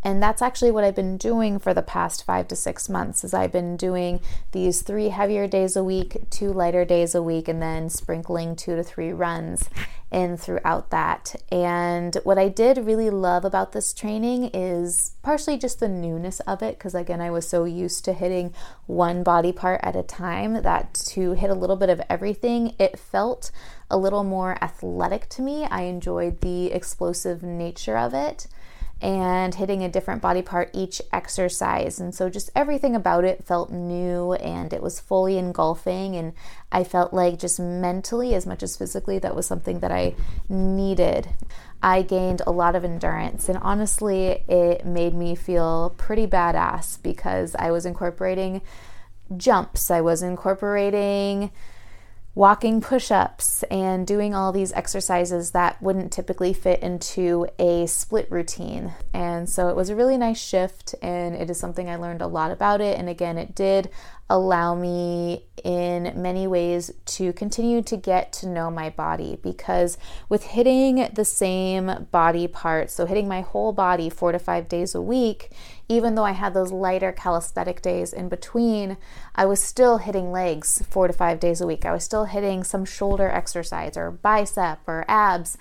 And 0.03 0.21
that's 0.21 0.41
actually 0.41 0.71
what 0.71 0.83
I've 0.83 0.95
been 0.95 1.17
doing 1.17 1.59
for 1.59 1.73
the 1.73 1.81
past 1.81 2.25
five 2.25 2.47
to 2.49 2.55
six 2.55 2.89
months 2.89 3.23
is 3.23 3.33
I've 3.33 3.53
been 3.53 3.77
doing 3.77 4.19
these 4.51 4.81
three 4.81 5.09
heavier 5.09 5.47
days 5.47 5.75
a 5.75 5.83
week, 5.83 6.29
two 6.29 6.51
lighter 6.51 6.83
days 6.83 7.15
a 7.15 7.23
week, 7.23 7.47
and 7.47 7.61
then 7.61 7.89
sprinkling 7.89 8.55
two 8.55 8.75
to 8.75 8.83
three 8.83 9.13
runs 9.13 9.69
in 10.11 10.37
throughout 10.37 10.91
that. 10.91 11.35
And 11.51 12.15
what 12.23 12.37
I 12.37 12.47
did 12.47 12.77
really 12.77 13.09
love 13.09 13.43
about 13.45 13.71
this 13.71 13.93
training 13.93 14.51
is 14.53 15.15
partially 15.23 15.57
just 15.57 15.79
the 15.79 15.89
newness 15.89 16.39
of 16.41 16.61
it, 16.61 16.77
because 16.77 16.93
again, 16.93 17.19
I 17.21 17.31
was 17.31 17.47
so 17.47 17.63
used 17.63 18.05
to 18.05 18.13
hitting 18.13 18.53
one 18.85 19.23
body 19.23 19.51
part 19.51 19.79
at 19.83 19.95
a 19.95 20.03
time 20.03 20.61
that 20.61 20.93
to 21.05 21.31
hit 21.31 21.49
a 21.49 21.55
little 21.55 21.77
bit 21.77 21.89
of 21.89 22.01
everything, 22.09 22.75
it 22.77 22.99
felt 22.99 23.51
a 23.89 23.97
little 23.97 24.23
more 24.23 24.57
athletic 24.61 25.29
to 25.29 25.41
me. 25.41 25.65
I 25.65 25.83
enjoyed 25.83 26.41
the 26.41 26.71
explosive 26.71 27.41
nature 27.41 27.97
of 27.97 28.13
it 28.13 28.47
and 29.01 29.55
hitting 29.55 29.83
a 29.83 29.89
different 29.89 30.21
body 30.21 30.41
part 30.41 30.69
each 30.73 31.01
exercise. 31.11 31.99
And 31.99 32.15
so 32.15 32.29
just 32.29 32.49
everything 32.55 32.95
about 32.95 33.25
it 33.25 33.43
felt 33.43 33.71
new 33.71 34.33
and 34.33 34.71
it 34.71 34.81
was 34.81 34.99
fully 34.99 35.37
engulfing. 35.37 36.15
And 36.15 36.33
I 36.71 36.83
felt 36.83 37.13
like 37.13 37.37
just 37.37 37.59
mentally, 37.59 38.33
as 38.33 38.45
much 38.45 38.63
as 38.63 38.77
physically, 38.77 39.19
that 39.19 39.35
was 39.35 39.45
something 39.45 39.79
that 39.79 39.91
I 39.91 40.15
needed. 40.47 41.29
I 41.83 42.01
gained 42.01 42.41
a 42.47 42.51
lot 42.51 42.77
of 42.77 42.85
endurance, 42.85 43.49
and 43.49 43.57
honestly, 43.57 44.41
it 44.47 44.85
made 44.85 45.13
me 45.13 45.35
feel 45.35 45.93
pretty 45.97 46.25
badass 46.25 47.03
because 47.03 47.55
I 47.59 47.71
was 47.71 47.85
incorporating 47.85 48.61
jumps, 49.35 49.91
I 49.91 49.99
was 49.99 50.23
incorporating 50.23 51.51
walking 52.35 52.81
push 52.81 53.11
ups 53.11 53.61
and 53.63 54.07
doing 54.07 54.33
all 54.33 54.51
these 54.51 54.73
exercises 54.73 55.51
that 55.51 55.79
wouldn't 55.81 56.11
typically 56.11 56.51
fit 56.51 56.81
into 56.81 57.47
a 57.59 57.85
split 57.85 58.29
routine. 58.31 58.91
And 59.13 59.47
so 59.47 59.69
it 59.69 59.75
was 59.75 59.89
a 59.89 59.95
really 59.95 60.17
nice 60.17 60.41
shift, 60.41 60.95
and 61.01 61.35
it 61.35 61.49
is 61.49 61.59
something 61.59 61.89
I 61.89 61.95
learned 61.95 62.21
a 62.21 62.27
lot 62.27 62.51
about 62.51 62.81
it. 62.81 62.97
And 62.97 63.07
again, 63.07 63.37
it 63.37 63.53
did 63.53 63.89
allow 64.29 64.73
me 64.73 65.43
in 65.63 66.11
many 66.15 66.47
ways 66.47 66.91
to 67.05 67.31
continue 67.33 67.81
to 67.81 67.97
get 67.97 68.33
to 68.33 68.47
know 68.47 68.71
my 68.71 68.89
body 68.89 69.37
because 69.41 69.97
with 70.29 70.43
hitting 70.43 71.07
the 71.13 71.25
same 71.25 72.07
body 72.11 72.47
part, 72.47 72.89
so 72.89 73.05
hitting 73.05 73.27
my 73.27 73.41
whole 73.41 73.73
body 73.73 74.09
four 74.09 74.31
to 74.31 74.39
five 74.39 74.67
days 74.67 74.95
a 74.95 75.01
week, 75.01 75.51
even 75.87 76.15
though 76.15 76.23
I 76.23 76.31
had 76.31 76.53
those 76.53 76.71
lighter 76.71 77.11
calisthenic 77.11 77.81
days 77.81 78.13
in 78.13 78.29
between, 78.29 78.97
I 79.35 79.45
was 79.45 79.61
still 79.61 79.97
hitting 79.97 80.31
legs 80.31 80.81
four 80.89 81.07
to 81.07 81.13
five 81.13 81.39
days 81.39 81.61
a 81.61 81.67
week. 81.67 81.85
I 81.85 81.91
was 81.91 82.03
still 82.03 82.25
hitting 82.25 82.63
some 82.63 82.85
shoulder 82.85 83.29
exercise 83.29 83.97
or 83.97 84.09
bicep 84.09 84.79
or 84.87 85.05
abs 85.07 85.57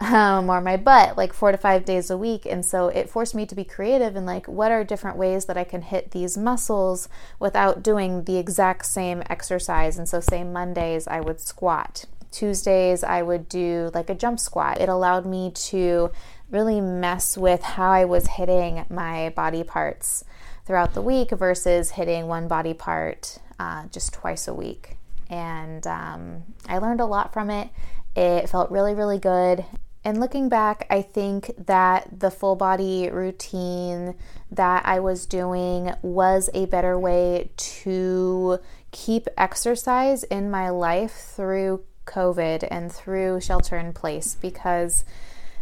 um, 0.00 0.48
or 0.48 0.60
my 0.60 0.76
butt 0.76 1.16
like 1.16 1.32
four 1.32 1.52
to 1.52 1.58
five 1.58 1.84
days 1.84 2.10
a 2.10 2.16
week. 2.16 2.46
And 2.46 2.64
so 2.64 2.88
it 2.88 3.10
forced 3.10 3.34
me 3.34 3.44
to 3.46 3.54
be 3.54 3.64
creative 3.64 4.16
and 4.16 4.26
like, 4.26 4.48
what 4.48 4.72
are 4.72 4.82
different 4.82 5.18
ways 5.18 5.44
that 5.44 5.58
I 5.58 5.64
can 5.64 5.82
hit 5.82 6.10
these 6.10 6.38
muscles 6.38 7.08
without 7.38 7.82
doing 7.82 8.24
the 8.24 8.38
exact 8.38 8.86
same 8.86 9.22
exercise? 9.28 9.98
And 9.98 10.08
so, 10.08 10.20
say 10.20 10.42
Mondays, 10.42 11.06
I 11.06 11.20
would 11.20 11.40
squat. 11.40 12.06
Tuesdays, 12.30 13.02
I 13.02 13.22
would 13.22 13.48
do 13.48 13.90
like 13.92 14.08
a 14.08 14.14
jump 14.14 14.40
squat. 14.40 14.80
It 14.80 14.88
allowed 14.88 15.26
me 15.26 15.50
to 15.50 16.10
really 16.50 16.80
mess 16.80 17.36
with 17.36 17.62
how 17.62 17.90
I 17.90 18.04
was 18.04 18.26
hitting 18.26 18.84
my 18.88 19.30
body 19.30 19.64
parts 19.64 20.24
throughout 20.64 20.94
the 20.94 21.02
week 21.02 21.30
versus 21.30 21.90
hitting 21.90 22.26
one 22.26 22.48
body 22.48 22.72
part 22.72 23.38
uh, 23.58 23.86
just 23.88 24.12
twice 24.12 24.48
a 24.48 24.54
week. 24.54 24.96
And 25.28 25.86
um, 25.86 26.44
I 26.68 26.78
learned 26.78 27.00
a 27.00 27.06
lot 27.06 27.32
from 27.32 27.50
it. 27.50 27.68
It 28.16 28.48
felt 28.48 28.70
really, 28.70 28.94
really 28.94 29.18
good. 29.18 29.64
And 30.02 30.18
looking 30.18 30.48
back, 30.48 30.86
I 30.88 31.02
think 31.02 31.50
that 31.58 32.20
the 32.20 32.30
full 32.30 32.56
body 32.56 33.10
routine 33.10 34.14
that 34.50 34.86
I 34.86 34.98
was 35.00 35.26
doing 35.26 35.92
was 36.00 36.48
a 36.54 36.66
better 36.66 36.98
way 36.98 37.50
to 37.56 38.60
keep 38.92 39.28
exercise 39.36 40.22
in 40.24 40.50
my 40.50 40.70
life 40.70 41.12
through 41.12 41.84
COVID 42.06 42.66
and 42.70 42.90
through 42.90 43.40
shelter 43.40 43.76
in 43.76 43.92
place 43.92 44.36
because, 44.40 45.04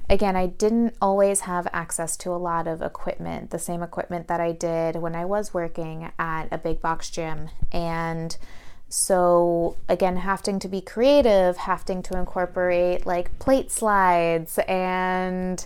again, 0.09 0.37
I 0.37 0.47
didn't 0.47 0.95
always 1.03 1.41
have 1.41 1.67
access 1.73 2.17
to 2.19 2.31
a 2.31 2.39
lot 2.39 2.69
of 2.69 2.81
equipment, 2.81 3.51
the 3.51 3.59
same 3.59 3.83
equipment 3.83 4.29
that 4.29 4.41
I 4.41 4.53
did 4.53 4.97
when 4.97 5.17
I 5.17 5.25
was 5.25 5.53
working 5.53 6.13
at 6.17 6.47
a 6.53 6.59
big 6.59 6.81
box 6.81 7.11
gym. 7.11 7.51
And 7.73 8.37
So, 8.89 9.77
again, 9.89 10.17
having 10.17 10.59
to 10.61 10.69
be 10.69 10.81
creative, 10.81 11.57
having 11.57 12.03
to 12.05 12.19
incorporate 12.19 13.05
like 13.05 13.39
plate 13.39 13.71
slides 13.71 14.59
and 14.67 15.65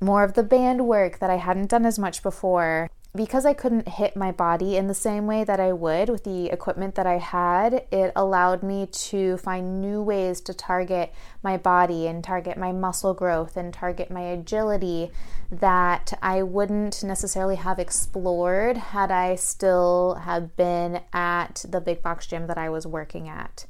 more 0.00 0.22
of 0.22 0.34
the 0.34 0.42
band 0.42 0.86
work 0.86 1.18
that 1.18 1.30
I 1.30 1.36
hadn't 1.36 1.70
done 1.70 1.86
as 1.86 1.98
much 1.98 2.22
before 2.22 2.90
because 3.16 3.46
I 3.46 3.54
couldn't 3.54 3.88
hit 3.88 4.14
my 4.16 4.30
body 4.30 4.76
in 4.76 4.86
the 4.86 4.94
same 4.94 5.26
way 5.26 5.42
that 5.44 5.58
I 5.58 5.72
would 5.72 6.08
with 6.08 6.24
the 6.24 6.46
equipment 6.46 6.94
that 6.96 7.06
I 7.06 7.18
had, 7.18 7.86
it 7.90 8.12
allowed 8.14 8.62
me 8.62 8.86
to 8.86 9.38
find 9.38 9.80
new 9.80 10.02
ways 10.02 10.40
to 10.42 10.54
target 10.54 11.12
my 11.42 11.56
body 11.56 12.06
and 12.06 12.22
target 12.22 12.58
my 12.58 12.72
muscle 12.72 13.14
growth 13.14 13.56
and 13.56 13.72
target 13.72 14.10
my 14.10 14.20
agility 14.20 15.10
that 15.50 16.12
I 16.22 16.42
wouldn't 16.42 17.02
necessarily 17.02 17.56
have 17.56 17.78
explored 17.78 18.76
had 18.76 19.10
I 19.10 19.36
still 19.36 20.16
have 20.22 20.56
been 20.56 21.00
at 21.12 21.64
the 21.68 21.80
big 21.80 22.02
box 22.02 22.26
gym 22.26 22.46
that 22.48 22.58
I 22.58 22.68
was 22.68 22.86
working 22.86 23.28
at. 23.28 23.66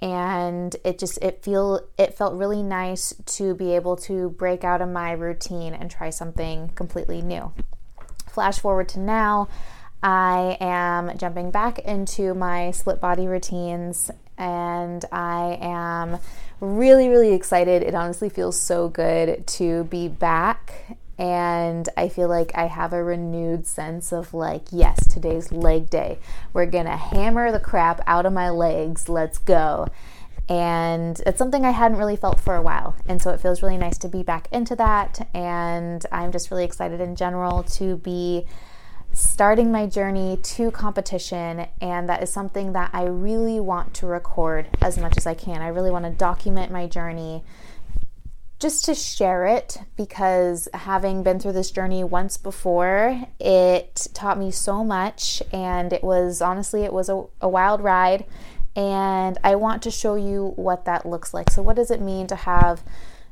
And 0.00 0.76
it 0.84 0.98
just 0.98 1.18
it 1.22 1.42
feel 1.42 1.80
it 1.96 2.14
felt 2.14 2.34
really 2.34 2.62
nice 2.62 3.14
to 3.36 3.54
be 3.54 3.74
able 3.74 3.96
to 3.96 4.30
break 4.30 4.62
out 4.62 4.82
of 4.82 4.88
my 4.88 5.12
routine 5.12 5.72
and 5.72 5.90
try 5.90 6.10
something 6.10 6.70
completely 6.74 7.22
new 7.22 7.52
flash 8.34 8.58
forward 8.58 8.88
to 8.90 9.00
now, 9.00 9.48
I 10.02 10.58
am 10.60 11.16
jumping 11.16 11.50
back 11.50 11.78
into 11.78 12.34
my 12.34 12.72
split 12.72 13.00
body 13.00 13.26
routines 13.26 14.10
and 14.36 15.04
I 15.10 15.58
am 15.60 16.18
really, 16.60 17.08
really 17.08 17.32
excited. 17.32 17.82
It 17.82 17.94
honestly 17.94 18.28
feels 18.28 18.60
so 18.60 18.88
good 18.88 19.46
to 19.46 19.84
be 19.84 20.08
back. 20.08 20.98
And 21.16 21.88
I 21.96 22.08
feel 22.08 22.28
like 22.28 22.50
I 22.56 22.66
have 22.66 22.92
a 22.92 23.02
renewed 23.02 23.66
sense 23.66 24.12
of 24.12 24.34
like, 24.34 24.62
yes, 24.72 25.06
today's 25.06 25.52
leg 25.52 25.88
day. 25.88 26.18
We're 26.52 26.66
gonna 26.66 26.96
hammer 26.96 27.52
the 27.52 27.60
crap 27.60 28.00
out 28.06 28.26
of 28.26 28.32
my 28.32 28.50
legs. 28.50 29.08
Let's 29.08 29.38
go. 29.38 29.86
And 30.48 31.20
it's 31.26 31.38
something 31.38 31.64
I 31.64 31.70
hadn't 31.70 31.98
really 31.98 32.16
felt 32.16 32.38
for 32.38 32.54
a 32.54 32.62
while. 32.62 32.94
And 33.06 33.20
so 33.22 33.30
it 33.30 33.40
feels 33.40 33.62
really 33.62 33.78
nice 33.78 33.96
to 33.98 34.08
be 34.08 34.22
back 34.22 34.48
into 34.52 34.76
that. 34.76 35.28
And 35.34 36.04
I'm 36.12 36.32
just 36.32 36.50
really 36.50 36.64
excited 36.64 37.00
in 37.00 37.16
general 37.16 37.62
to 37.62 37.96
be 37.96 38.46
starting 39.12 39.72
my 39.72 39.86
journey 39.86 40.38
to 40.42 40.70
competition. 40.70 41.66
And 41.80 42.08
that 42.08 42.22
is 42.22 42.30
something 42.30 42.72
that 42.72 42.90
I 42.92 43.04
really 43.04 43.60
want 43.60 43.94
to 43.94 44.06
record 44.06 44.68
as 44.82 44.98
much 44.98 45.16
as 45.16 45.26
I 45.26 45.34
can. 45.34 45.62
I 45.62 45.68
really 45.68 45.90
want 45.90 46.04
to 46.04 46.10
document 46.10 46.70
my 46.70 46.86
journey 46.86 47.42
just 48.60 48.84
to 48.86 48.94
share 48.94 49.46
it 49.46 49.78
because 49.96 50.68
having 50.72 51.22
been 51.22 51.38
through 51.38 51.52
this 51.52 51.70
journey 51.70 52.02
once 52.04 52.36
before, 52.36 53.26
it 53.38 54.06
taught 54.14 54.38
me 54.38 54.50
so 54.50 54.84
much. 54.84 55.42
And 55.52 55.92
it 55.92 56.02
was 56.02 56.40
honestly, 56.40 56.82
it 56.82 56.92
was 56.92 57.08
a, 57.08 57.24
a 57.40 57.48
wild 57.48 57.82
ride 57.82 58.24
and 58.76 59.38
I 59.44 59.54
want 59.54 59.82
to 59.82 59.90
show 59.90 60.16
you 60.16 60.52
what 60.56 60.84
that 60.84 61.06
looks 61.06 61.32
like. 61.32 61.50
So, 61.50 61.62
what 61.62 61.76
does 61.76 61.90
it 61.90 62.00
mean 62.00 62.26
to 62.28 62.36
have 62.36 62.82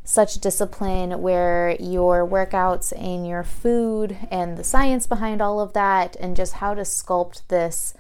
such 0.05 0.41
discipline 0.41 1.23
where 1.23 1.77
your 1.79 2.27
workouts 2.27 2.93
and 3.01 3.27
your 3.27 3.45
food 3.45 4.17
and 4.31 4.57
the 4.57 4.65
science 4.65 5.07
behind 5.07 5.41
all 5.41 5.61
of 5.61 5.73
that, 5.73 6.17
and 6.17 6.37
just 6.37 6.55
how 6.55 6.75
to 6.75 6.83
sculpt 6.83 7.43
this 7.49 7.95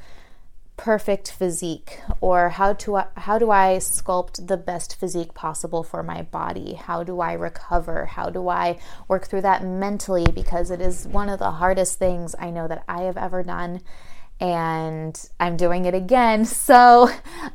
perfect 0.77 1.31
physique 1.31 2.01
or 2.21 2.49
how 2.49 2.73
to 2.73 3.05
how 3.19 3.39
do 3.39 3.51
I 3.51 3.77
sculpt 3.77 4.49
the 4.49 4.57
best 4.57 4.97
physique 4.97 5.35
possible 5.35 5.83
for 5.83 6.03
my 6.03 6.23
body? 6.23 6.75
How 6.75 7.05
do 7.05 7.21
I 7.21 7.35
recover? 7.35 8.07
How 8.07 8.31
do 8.31 8.49
I 8.49 8.79
work 9.07 9.27
through 9.27 9.43
that 9.43 9.65
mentally 9.65 10.27
because 10.35 10.71
it 10.71 10.81
is 10.81 11.07
one 11.07 11.29
of 11.29 11.39
the 11.39 11.53
hardest 11.53 11.99
things 11.99 12.35
I 12.39 12.51
know 12.51 12.67
that 12.69 12.85
I 12.89 13.03
have 13.03 13.17
ever 13.17 13.43
done 13.43 13.83
and 14.43 15.29
I'm 15.39 15.57
doing 15.57 15.87
it 15.87 15.95
again. 15.95 16.45
So 16.73 17.11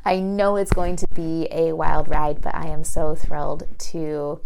I 0.05 0.19
know 0.19 0.57
it's 0.57 0.71
going 0.71 0.95
to 0.97 1.07
be 1.13 1.47
a 1.51 1.73
wild 1.73 2.07
ride, 2.07 2.41
but 2.41 2.53
I 2.53 2.67
am 2.67 2.83
so 2.83 3.15
thrilled 3.15 3.63
to 3.91 4.39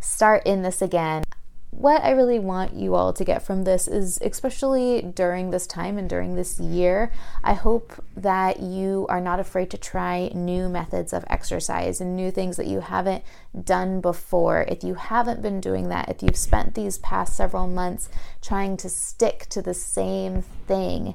start 0.00 0.46
in 0.46 0.62
this 0.62 0.82
again. 0.82 1.24
What 1.70 2.02
I 2.02 2.10
really 2.10 2.38
want 2.38 2.74
you 2.74 2.94
all 2.94 3.12
to 3.12 3.24
get 3.24 3.42
from 3.42 3.64
this 3.64 3.86
is, 3.86 4.18
especially 4.22 5.02
during 5.02 5.50
this 5.50 5.66
time 5.66 5.98
and 5.98 6.08
during 6.08 6.34
this 6.34 6.58
year, 6.58 7.12
I 7.44 7.52
hope 7.52 8.02
that 8.16 8.60
you 8.60 9.06
are 9.08 9.20
not 9.20 9.40
afraid 9.40 9.70
to 9.70 9.78
try 9.78 10.30
new 10.34 10.68
methods 10.68 11.12
of 11.12 11.24
exercise 11.28 12.00
and 12.00 12.16
new 12.16 12.30
things 12.30 12.56
that 12.56 12.66
you 12.66 12.80
haven't 12.80 13.22
done 13.64 14.00
before. 14.00 14.64
If 14.68 14.82
you 14.82 14.94
haven't 14.94 15.42
been 15.42 15.60
doing 15.60 15.88
that, 15.90 16.08
if 16.08 16.22
you've 16.22 16.36
spent 16.36 16.74
these 16.74 16.98
past 16.98 17.36
several 17.36 17.68
months 17.68 18.08
trying 18.42 18.76
to 18.78 18.88
stick 18.88 19.46
to 19.50 19.62
the 19.62 19.74
same 19.74 20.42
thing, 20.42 21.14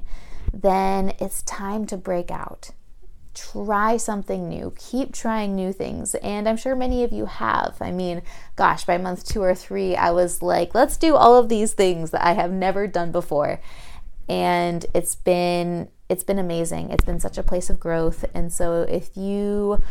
then 0.52 1.12
it's 1.20 1.42
time 1.42 1.86
to 1.86 1.96
break 1.96 2.30
out. 2.30 2.70
Try 3.34 3.96
something 3.96 4.48
new. 4.48 4.72
Keep 4.78 5.12
trying 5.12 5.56
new 5.56 5.72
things. 5.72 6.14
And 6.16 6.48
I'm 6.48 6.56
sure 6.56 6.76
many 6.76 7.02
of 7.02 7.12
you 7.12 7.26
have. 7.26 7.76
I 7.80 7.90
mean, 7.90 8.22
gosh, 8.54 8.84
by 8.84 8.98
month 8.98 9.26
two 9.26 9.42
or 9.42 9.54
three, 9.54 9.96
I 9.96 10.12
was 10.12 10.40
like, 10.40 10.74
let's 10.74 10.96
do 10.96 11.16
all 11.16 11.36
of 11.36 11.48
these 11.48 11.72
things 11.72 12.12
that 12.12 12.24
I 12.24 12.32
have 12.32 12.52
never 12.52 12.86
done 12.86 13.10
before. 13.10 13.60
And 14.28 14.86
it's 14.94 15.16
been 15.16 15.88
it's 16.08 16.24
been 16.24 16.38
amazing. 16.38 16.90
It's 16.90 17.04
been 17.04 17.18
such 17.20 17.38
a 17.38 17.42
place 17.42 17.70
of 17.70 17.80
growth. 17.80 18.24
And 18.34 18.52
so 18.52 18.82
if 18.82 19.16
you 19.16 19.82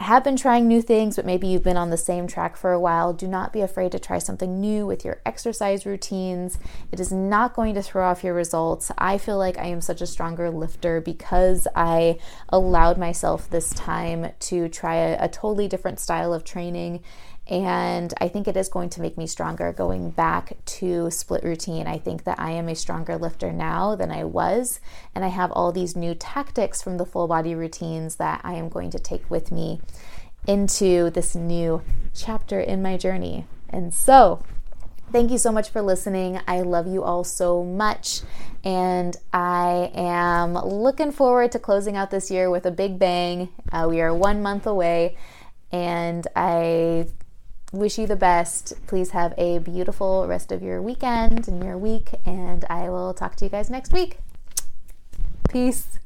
have 0.00 0.24
been 0.24 0.36
trying 0.36 0.66
new 0.66 0.82
things, 0.82 1.16
but 1.16 1.24
maybe 1.24 1.46
you've 1.46 1.62
been 1.62 1.76
on 1.76 1.90
the 1.90 1.96
same 1.96 2.26
track 2.26 2.56
for 2.56 2.72
a 2.72 2.80
while, 2.80 3.12
do 3.12 3.28
not 3.28 3.52
be 3.52 3.60
afraid 3.60 3.92
to 3.92 3.98
try 3.98 4.18
something 4.18 4.60
new 4.60 4.86
with 4.86 5.04
your 5.04 5.20
exercise 5.24 5.86
routines. 5.86 6.58
It 6.90 6.98
is 6.98 7.12
not 7.12 7.54
going 7.54 7.74
to 7.74 7.82
throw 7.82 8.04
off 8.04 8.24
your 8.24 8.34
results. 8.34 8.90
I 8.98 9.18
feel 9.18 9.38
like 9.38 9.56
I 9.56 9.66
am 9.66 9.80
such 9.80 10.00
a 10.00 10.06
stronger 10.06 10.50
lifter 10.50 11.00
because 11.00 11.68
I 11.76 12.18
allowed 12.48 12.98
myself 12.98 13.48
this 13.48 13.70
time 13.70 14.32
to 14.40 14.68
try 14.68 14.96
a, 14.96 15.24
a 15.24 15.28
totally 15.28 15.68
different 15.68 16.00
style 16.00 16.34
of 16.34 16.42
training 16.42 17.00
and 17.46 18.14
I 18.20 18.28
think 18.28 18.48
it 18.48 18.56
is 18.56 18.68
going 18.68 18.88
to 18.90 19.02
make 19.02 19.18
me 19.18 19.26
stronger 19.26 19.72
going 19.72 20.10
back 20.10 20.56
to 20.64 21.10
split 21.10 21.44
routine. 21.44 21.86
I 21.86 21.98
think 21.98 22.24
that 22.24 22.40
I 22.40 22.52
am 22.52 22.68
a 22.68 22.74
stronger 22.74 23.18
lifter 23.18 23.52
now 23.52 23.94
than 23.94 24.10
I 24.10 24.24
was. 24.24 24.80
And 25.14 25.24
I 25.24 25.28
have 25.28 25.52
all 25.52 25.70
these 25.70 25.94
new 25.94 26.14
tactics 26.14 26.80
from 26.80 26.96
the 26.96 27.04
full 27.04 27.28
body 27.28 27.54
routines 27.54 28.16
that 28.16 28.40
I 28.44 28.54
am 28.54 28.70
going 28.70 28.90
to 28.90 28.98
take 28.98 29.30
with 29.30 29.52
me 29.52 29.80
into 30.46 31.10
this 31.10 31.34
new 31.34 31.82
chapter 32.14 32.60
in 32.60 32.80
my 32.80 32.96
journey. 32.96 33.46
And 33.68 33.92
so, 33.92 34.42
thank 35.12 35.30
you 35.30 35.38
so 35.38 35.52
much 35.52 35.68
for 35.68 35.82
listening. 35.82 36.40
I 36.48 36.62
love 36.62 36.86
you 36.86 37.02
all 37.02 37.24
so 37.24 37.62
much. 37.62 38.22
And 38.64 39.18
I 39.34 39.90
am 39.94 40.54
looking 40.54 41.12
forward 41.12 41.52
to 41.52 41.58
closing 41.58 41.94
out 41.94 42.10
this 42.10 42.30
year 42.30 42.48
with 42.50 42.64
a 42.64 42.70
big 42.70 42.98
bang. 42.98 43.50
Uh, 43.70 43.86
we 43.90 44.00
are 44.00 44.14
one 44.14 44.40
month 44.42 44.66
away. 44.66 45.18
And 45.70 46.26
I 46.34 47.06
wish 47.78 47.98
you 47.98 48.06
the 48.06 48.16
best. 48.16 48.74
Please 48.86 49.10
have 49.10 49.34
a 49.36 49.58
beautiful 49.58 50.26
rest 50.26 50.52
of 50.52 50.62
your 50.62 50.80
weekend 50.80 51.48
and 51.48 51.62
your 51.62 51.76
week, 51.76 52.10
and 52.24 52.64
I 52.70 52.88
will 52.88 53.14
talk 53.14 53.36
to 53.36 53.44
you 53.44 53.50
guys 53.50 53.70
next 53.70 53.92
week. 53.92 54.18
Peace. 55.48 55.98